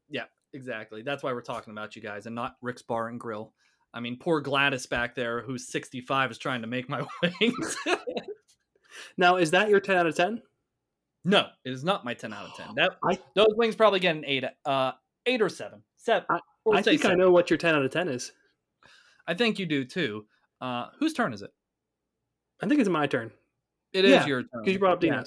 [0.10, 1.04] Yeah, exactly.
[1.04, 3.54] That's why we're talking about you guys and not Rick's Bar and Grill.
[3.94, 7.06] I mean, poor Gladys back there, who's 65, is trying to make my
[7.42, 7.76] wings.
[9.18, 10.42] now, is that your ten out of ten?
[11.24, 12.68] no, it is not my 10 out of 10.
[12.76, 14.94] That I- those wings probably get an eight, uh,
[15.26, 15.84] eight or seven.
[15.98, 16.26] Seven.
[16.74, 18.32] I say think I know what your ten out of ten is.
[19.28, 20.26] I think you do too.
[20.62, 21.52] Uh, whose turn is it?
[22.62, 23.32] I think it's my turn
[23.94, 24.50] It is Yeah, your turn.
[24.62, 25.24] because you brought up Yeah.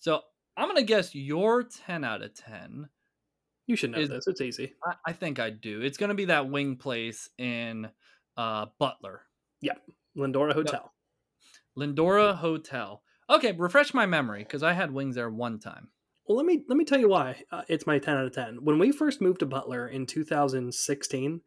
[0.00, 0.20] So
[0.56, 2.88] I'm gonna guess your 10 out of 10.
[3.66, 4.26] You should know Is- this.
[4.26, 4.74] It's easy.
[4.84, 5.80] I, I think I do.
[5.80, 7.88] It's gonna be that wing place in
[8.36, 9.22] uh, Butler.
[9.60, 9.82] Yep.
[10.16, 10.92] Lyndora Hotel.
[11.78, 13.02] Lyndora Hotel.
[13.28, 15.88] Okay, refresh my memory because I had wings there one time.
[16.26, 18.58] Well, let me let me tell you why uh, it's my ten out of ten.
[18.62, 21.40] When we first moved to Butler in 2016,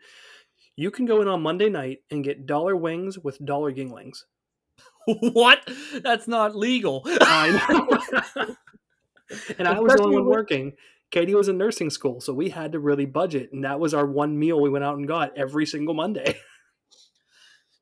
[0.76, 4.24] you can go in on Monday night and get dollar wings with dollar Yuenglings.
[5.06, 5.70] what?
[6.02, 7.02] That's not legal.
[7.06, 8.06] I
[8.36, 8.56] know.
[9.58, 10.74] and I was the only one working.
[11.12, 14.06] Katie was in nursing school, so we had to really budget, and that was our
[14.06, 16.38] one meal we went out and got every single Monday.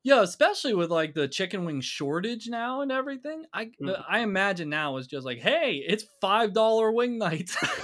[0.04, 3.44] Yeah, especially with like the chicken wing shortage now and everything.
[3.52, 4.04] I Mhm.
[4.08, 7.50] I imagine now is just like, hey, it's five dollar wing night,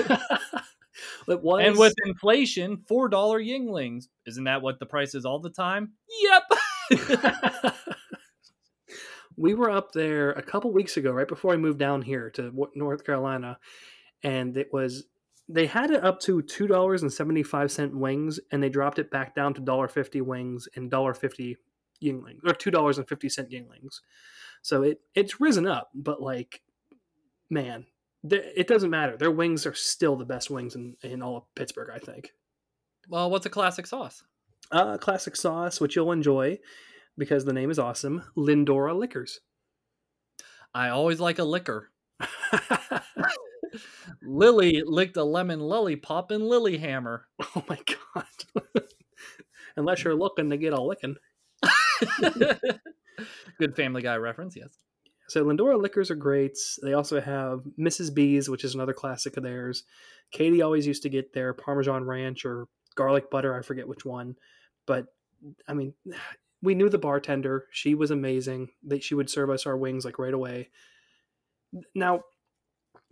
[1.29, 4.05] it was and with inflation, four dollar Yuenglings.
[4.27, 5.93] Isn't that what the price is all the time?
[6.91, 7.75] Yep.
[9.37, 12.53] we were up there a couple weeks ago, right before I moved down here to
[12.75, 13.59] North Carolina,
[14.23, 15.05] and it was
[15.49, 18.99] they had it up to two dollars and seventy five cent wings, and they dropped
[18.99, 21.57] it back down to dollar fifty wings and dollar fifty
[22.03, 24.01] Yuenglings, or two dollars and fifty cent Yuenglings.
[24.63, 26.63] So it it's risen up, but like,
[27.51, 27.87] man,
[28.29, 29.17] th- it doesn't matter.
[29.17, 32.33] Their wings are still the best wings in in all of Pittsburgh, I think.
[33.09, 34.25] well, what's a classic sauce?
[34.73, 36.59] Uh, classic sauce, which you'll enjoy
[37.19, 38.25] because the name is awesome.
[38.37, 39.41] Lyndora Lickers.
[40.75, 41.91] I always like a liquor.
[44.27, 47.21] Lily licked a lemon lollipop in Lilyhammer.
[47.57, 47.79] oh my
[48.15, 48.65] god!
[49.77, 51.17] Unless you're looking to get a licking.
[53.59, 54.79] Good Family Guy reference, yes.
[55.29, 56.59] So Lyndora lickers are great.
[56.83, 58.15] They also have Mrs.
[58.15, 59.85] B's, which is another classic of theirs.
[60.31, 63.57] Katie always used to get their Parmesan Ranch or garlic butter.
[63.57, 64.37] I forget which one,
[64.87, 65.07] but
[65.67, 65.95] I mean,
[66.63, 67.67] we knew the bartender.
[67.71, 68.69] She was amazing.
[68.85, 70.71] That she would serve us our wings like right away.
[71.95, 72.23] Now,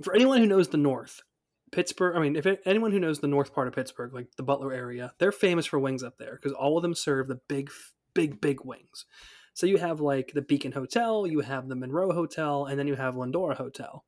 [0.02, 1.20] for anyone who knows the North,
[1.72, 2.16] Pittsburgh.
[2.16, 5.12] I mean, if anyone who knows the North part of Pittsburgh, like the Butler area,
[5.18, 7.70] they're famous for wings up there because all of them serve the big,
[8.14, 9.06] big, big wings.
[9.54, 12.94] So you have like the Beacon Hotel, you have the Monroe Hotel, and then you
[12.94, 14.04] have Lyndora Hotel.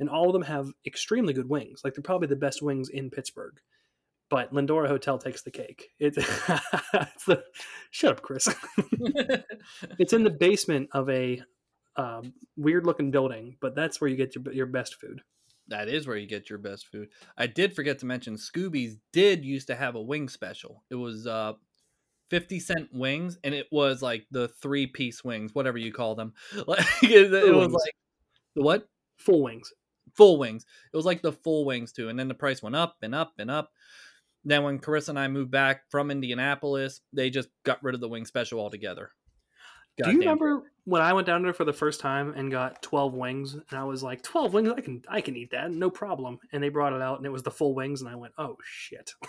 [0.00, 1.80] And all of them have extremely good wings.
[1.82, 3.58] Like they're probably the best wings in Pittsburgh.
[4.30, 5.88] But Lyndora Hotel takes the cake.
[5.98, 7.42] It's, it's the
[7.90, 8.48] shut up, Chris.
[9.98, 11.42] it's in the basement of a
[11.98, 15.20] um, weird looking building, but that's where you get your, your best food.
[15.66, 17.08] That is where you get your best food.
[17.36, 20.82] I did forget to mention Scooby's did used to have a wing special.
[20.90, 21.54] It was uh
[22.30, 26.32] 50 cent wings and it was like the three piece wings, whatever you call them.
[26.66, 27.94] Like it, it was like
[28.54, 28.88] the what?
[29.18, 29.72] Full wings.
[30.14, 30.64] Full wings.
[30.92, 32.08] It was like the full wings too.
[32.08, 33.70] And then the price went up and up and up.
[34.44, 38.08] Then when Carissa and I moved back from Indianapolis, they just got rid of the
[38.08, 39.10] wing special altogether.
[40.04, 43.14] Do you remember when I went down there for the first time and got twelve
[43.14, 46.38] wings, and I was like, twelve wings, I can, I can eat that, no problem.
[46.52, 48.56] And they brought it out, and it was the full wings, and I went, oh
[48.64, 49.12] shit.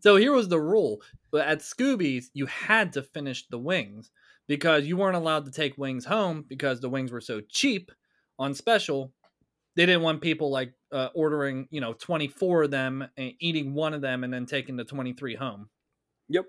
[0.00, 1.02] So here was the rule.
[1.30, 4.10] But at Scooby's, you had to finish the wings
[4.48, 7.92] because you weren't allowed to take wings home because the wings were so cheap
[8.38, 9.12] on special.
[9.76, 13.94] They didn't want people like uh, ordering, you know, 24 of them and eating one
[13.94, 15.68] of them and then taking the 23 home.
[16.28, 16.46] Yep.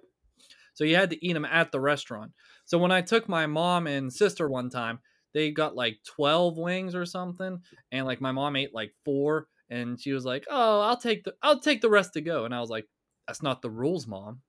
[0.73, 2.31] So you had to eat them at the restaurant.
[2.65, 4.99] So when I took my mom and sister one time,
[5.33, 7.61] they got like 12 wings or something
[7.91, 11.33] and like my mom ate like 4 and she was like, "Oh, I'll take the
[11.41, 12.87] I'll take the rest to go." And I was like,
[13.27, 14.41] "That's not the rules, mom.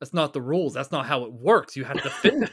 [0.00, 0.74] That's not the rules.
[0.74, 1.76] That's not how it works.
[1.76, 2.50] You have to finish."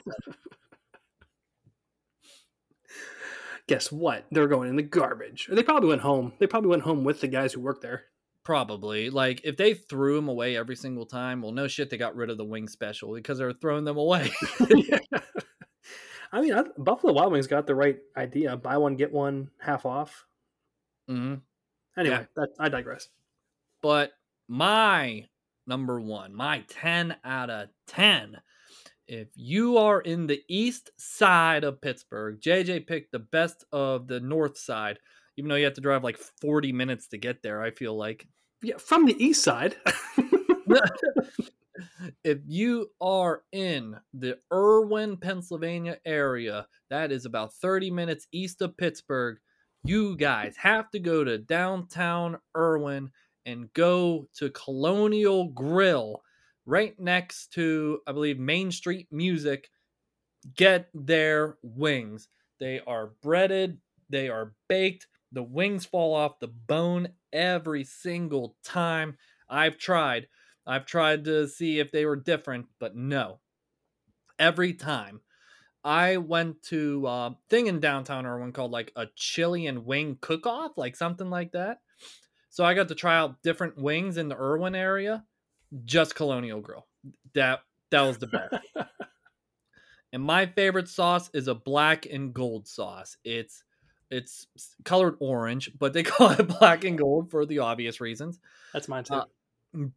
[3.67, 4.26] Guess what?
[4.32, 5.47] They're going in the garbage.
[5.49, 6.34] Or they probably went home.
[6.39, 8.05] They probably went home with the guys who worked there.
[8.44, 9.10] Probably.
[9.10, 12.30] Like if they threw them away every single time, well no shit they got rid
[12.30, 14.32] of the wing special because they were throwing them away.
[16.32, 18.56] I mean, I, Buffalo Wild Wings got the right idea.
[18.56, 20.26] Buy one, get one, half off.
[21.08, 21.36] hmm
[21.98, 23.10] Anyway, that, I digress.
[23.82, 24.14] But
[24.48, 25.26] my
[25.68, 28.38] number one, my 10 out of 10.
[29.08, 34.22] If you are in the east side of Pittsburgh, JJ picked the best of the
[34.22, 35.00] north side,
[35.42, 38.28] even though you have to drive like 40 minutes to get there, I feel like.
[38.62, 39.76] Yeah, from the east side.
[42.24, 48.78] if you are in the Irwin, Pennsylvania area, that is about 30 minutes east of
[48.78, 49.39] Pittsburgh,
[49.84, 53.10] you guys have to go to downtown Irwin
[53.48, 56.22] and go to Colonial Grille
[56.68, 59.72] right next to, I believe, Main Street Music.
[60.56, 62.28] Get their wings.
[62.60, 63.80] They are breaded,
[64.12, 65.08] they are baked.
[65.32, 69.17] The wings fall off the bone every single time.
[69.49, 70.27] I've tried.
[70.65, 73.39] I've tried to see if they were different, but no.
[74.38, 75.21] Every time.
[75.84, 80.45] I went to a thing in downtown Irwin called like a chili and wing cook
[80.45, 81.79] off, like something like that.
[82.49, 85.23] So I got to try out different wings in the Irwin area,
[85.86, 86.88] just Colonial Grille.
[87.34, 88.53] That that was the best.
[90.13, 93.17] and my favorite sauce is a black and gold sauce.
[93.23, 93.63] It's
[94.12, 94.47] it's
[94.84, 98.39] colored orange, but they call it black and gold for the obvious reasons.
[98.74, 99.16] That's mine too.
[99.16, 99.26] Uh,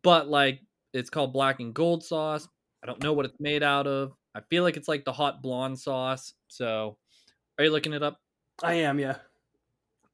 [0.03, 0.63] But like
[0.93, 2.49] it's called black and gold sauce.
[2.83, 4.13] I don't know what it's made out of.
[4.35, 6.35] I feel like it's like the hot blonde sauce.
[6.49, 6.97] So,
[7.59, 8.21] are you looking it up?
[8.63, 9.17] I am, yeah.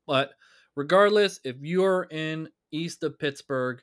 [0.06, 0.32] But
[0.76, 3.82] regardless, if you're in east of Pittsburgh,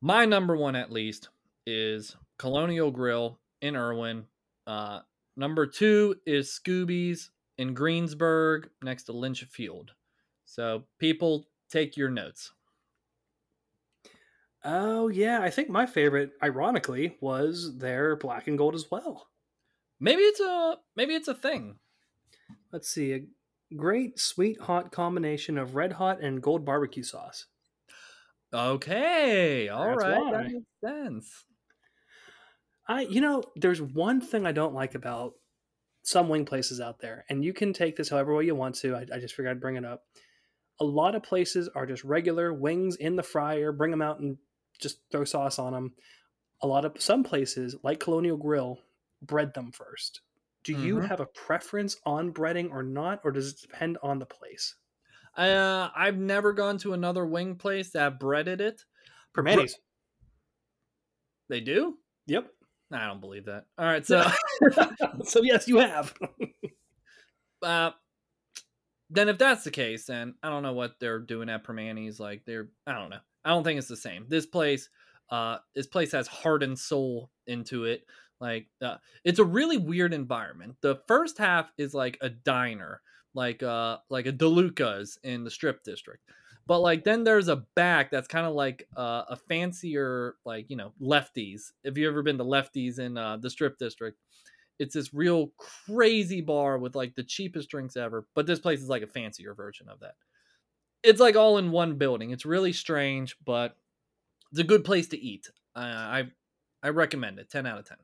[0.00, 1.28] my number one at least
[1.66, 4.24] is Colonial Grille in Irwin.
[4.66, 5.00] Uh,
[5.36, 7.30] number two is Scooby's
[7.60, 9.94] in Greensburg next to Lynch Field.
[10.46, 12.52] So people take your notes.
[14.64, 19.28] Oh yeah, I think my favorite, ironically, was their black and gold as well.
[20.00, 21.80] Maybe it's a maybe it's a thing.
[22.72, 23.26] Let's see, a
[23.76, 27.46] great sweet hot combination of red hot and gold barbecue sauce.
[28.52, 31.44] Okay, all That's right, that makes sense.
[32.86, 35.34] I, you know, there's one thing I don't like about
[36.02, 38.94] some wing places out there, and you can take this however way you want to.
[38.96, 40.04] I, I just figured I'd bring it up.
[40.80, 44.38] A lot of places are just regular wings in the fryer, bring them out and
[44.78, 45.94] just throw sauce on them.
[46.62, 48.78] A lot of some places, like Colonial Grille,
[49.22, 50.22] bread them first.
[50.64, 51.06] Do you Mhm.
[51.08, 54.76] have a preference on breading or not, or does it depend on the place?
[55.36, 58.84] Uh, I've never gone to another wing place that breaded it.
[59.32, 59.78] Primanti's.
[61.48, 61.98] They do?
[62.26, 62.50] Yep.
[62.92, 63.66] I don't believe that.
[63.78, 64.24] All right, so
[65.24, 66.14] so yes, you have.
[67.62, 67.90] uh,
[69.10, 72.20] then if that's the case, then I don't know what they're doing at Primanti's.
[72.20, 73.18] Like they're, I don't know.
[73.44, 74.26] I don't think it's the same.
[74.28, 74.88] This place,
[75.30, 78.04] uh, this place has heart and soul into it.
[78.40, 80.76] Like uh, it's a really weird environment.
[80.80, 83.02] The first half is like a diner,
[83.34, 86.22] like uh, like a DeLuca's in the Strip District.
[86.70, 90.76] But like then there's a back that's kind of like uh, a fancier, like you
[90.76, 91.72] know, lefties.
[91.82, 94.16] If you ever been to lefties in uh, the Strip District,
[94.78, 98.24] it's this real crazy bar with like the cheapest drinks ever.
[98.36, 100.14] But this place is like a fancier version of that.
[101.02, 102.30] It's like all in one building.
[102.30, 103.76] It's really strange, but
[104.52, 105.50] it's a good place to eat.
[105.74, 106.24] Uh, I
[106.84, 107.50] I recommend it.
[107.50, 107.98] Ten out of ten.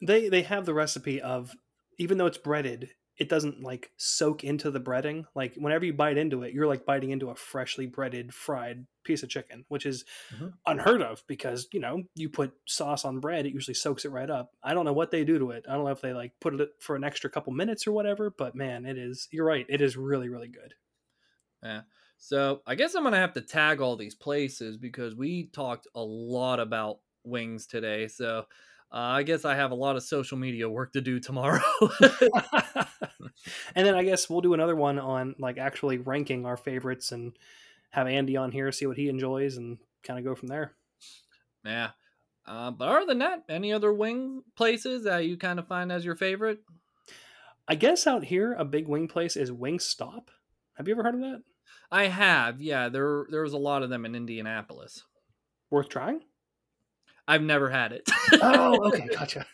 [0.00, 1.54] they they have the recipe of
[1.98, 2.88] even though it's breaded
[3.18, 6.86] it doesn't like soak into the breading like whenever you bite into it you're like
[6.86, 10.58] biting into a freshly breaded fried piece of chicken which is Mhm.
[10.66, 14.30] unheard of because you know you put sauce on bread it usually soaks it right
[14.30, 16.32] up i don't know what they do to it i don't know if they like
[16.40, 19.66] put it for an extra couple minutes or whatever but man it is you're right
[19.68, 20.74] it is really really good
[21.62, 21.82] Yeah.
[22.18, 26.02] So I guess I'm gonna have to tag all these places because we talked a
[26.02, 28.08] lot about wings today.
[28.08, 28.46] So
[28.92, 31.60] uh, I guess I have a lot of social media work to do tomorrow.
[33.74, 37.38] and then i guess we'll do another one on like actually ranking our favorites and
[37.90, 40.74] have andy on here see what he enjoys and kind of go from there
[41.64, 41.90] yeah.
[42.46, 46.04] Uh, but other than that, any other wing places that you kind of find as
[46.04, 46.60] your favorite?
[47.66, 50.28] I guess out here a big wing place is Wingstop.
[50.74, 51.42] Have you ever heard of that?
[51.90, 52.62] I have.
[52.62, 55.04] Yeah, there there was a lot of them in Indianapolis.
[55.70, 56.22] Worth trying?
[57.28, 58.08] I've never had it.
[58.40, 59.46] Oh, okay, gotcha.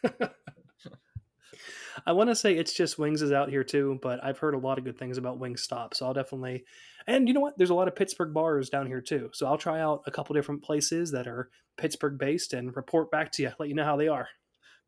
[2.07, 4.59] I want to say it's just Wings is out here too, but I've heard a
[4.59, 6.64] lot of good things about Wingstop, so I'll definitely.
[7.07, 7.59] And you know what?
[7.59, 10.35] There's a lot of Pittsburgh bars down here too, so I'll try out a couple
[10.35, 13.97] different places that are Pittsburgh based and report back to you, let you know how
[13.97, 14.29] they are.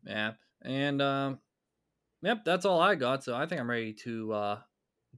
[0.04, 0.32] Yeah.
[0.62, 1.40] And um
[2.22, 3.24] yep, that's all I got.
[3.24, 4.58] So I think I'm ready to uh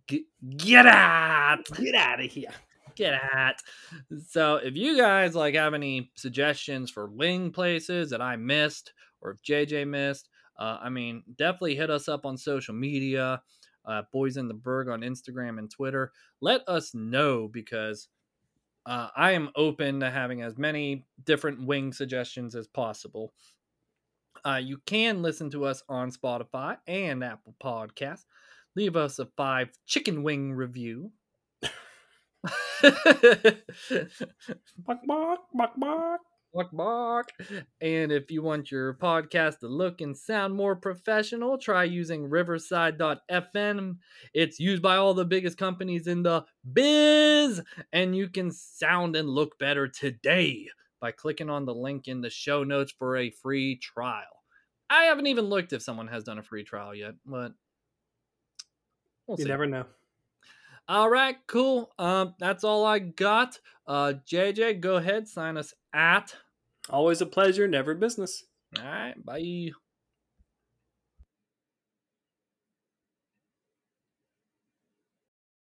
[0.06, 0.22] get
[0.56, 1.64] get out.
[1.76, 2.50] Get out of here.
[2.98, 3.62] Get at.
[4.26, 9.30] So if you guys like have any suggestions for wing places that I missed or
[9.30, 10.28] if JJ missed,
[10.58, 13.40] uh, I mean, definitely hit us up on social media,
[13.84, 16.10] uh, Boys in the Burgh on Instagram and Twitter.
[16.40, 18.08] Let us know because
[18.84, 23.32] uh, I am open to having as many different wing suggestions as possible.
[24.44, 28.24] Uh, you can listen to us on Spotify and Apple Podcasts.
[28.74, 31.12] Leave us a five chicken wing review.
[34.86, 36.20] Bark, bark, bark, bark.
[36.54, 37.28] Bark, bark.
[37.80, 43.96] And if you want your podcast to look and sound more professional, try using riverside.fm.
[44.32, 47.60] It's used by all the biggest companies in the biz,
[47.92, 50.68] and you can sound and look better today
[51.00, 54.24] by clicking on the link in the show notes for a free trial.
[54.90, 57.52] I haven't even looked if someone has done a free trial yet, but
[59.26, 59.50] we'll You see.
[59.50, 59.84] never know.
[60.88, 61.90] All right, cool.
[61.98, 63.58] Um, that's all I got.
[63.86, 66.34] Uh, JJ, go ahead, sign us at.
[66.88, 68.44] Always a pleasure, never business.
[68.78, 69.70] All right, bye.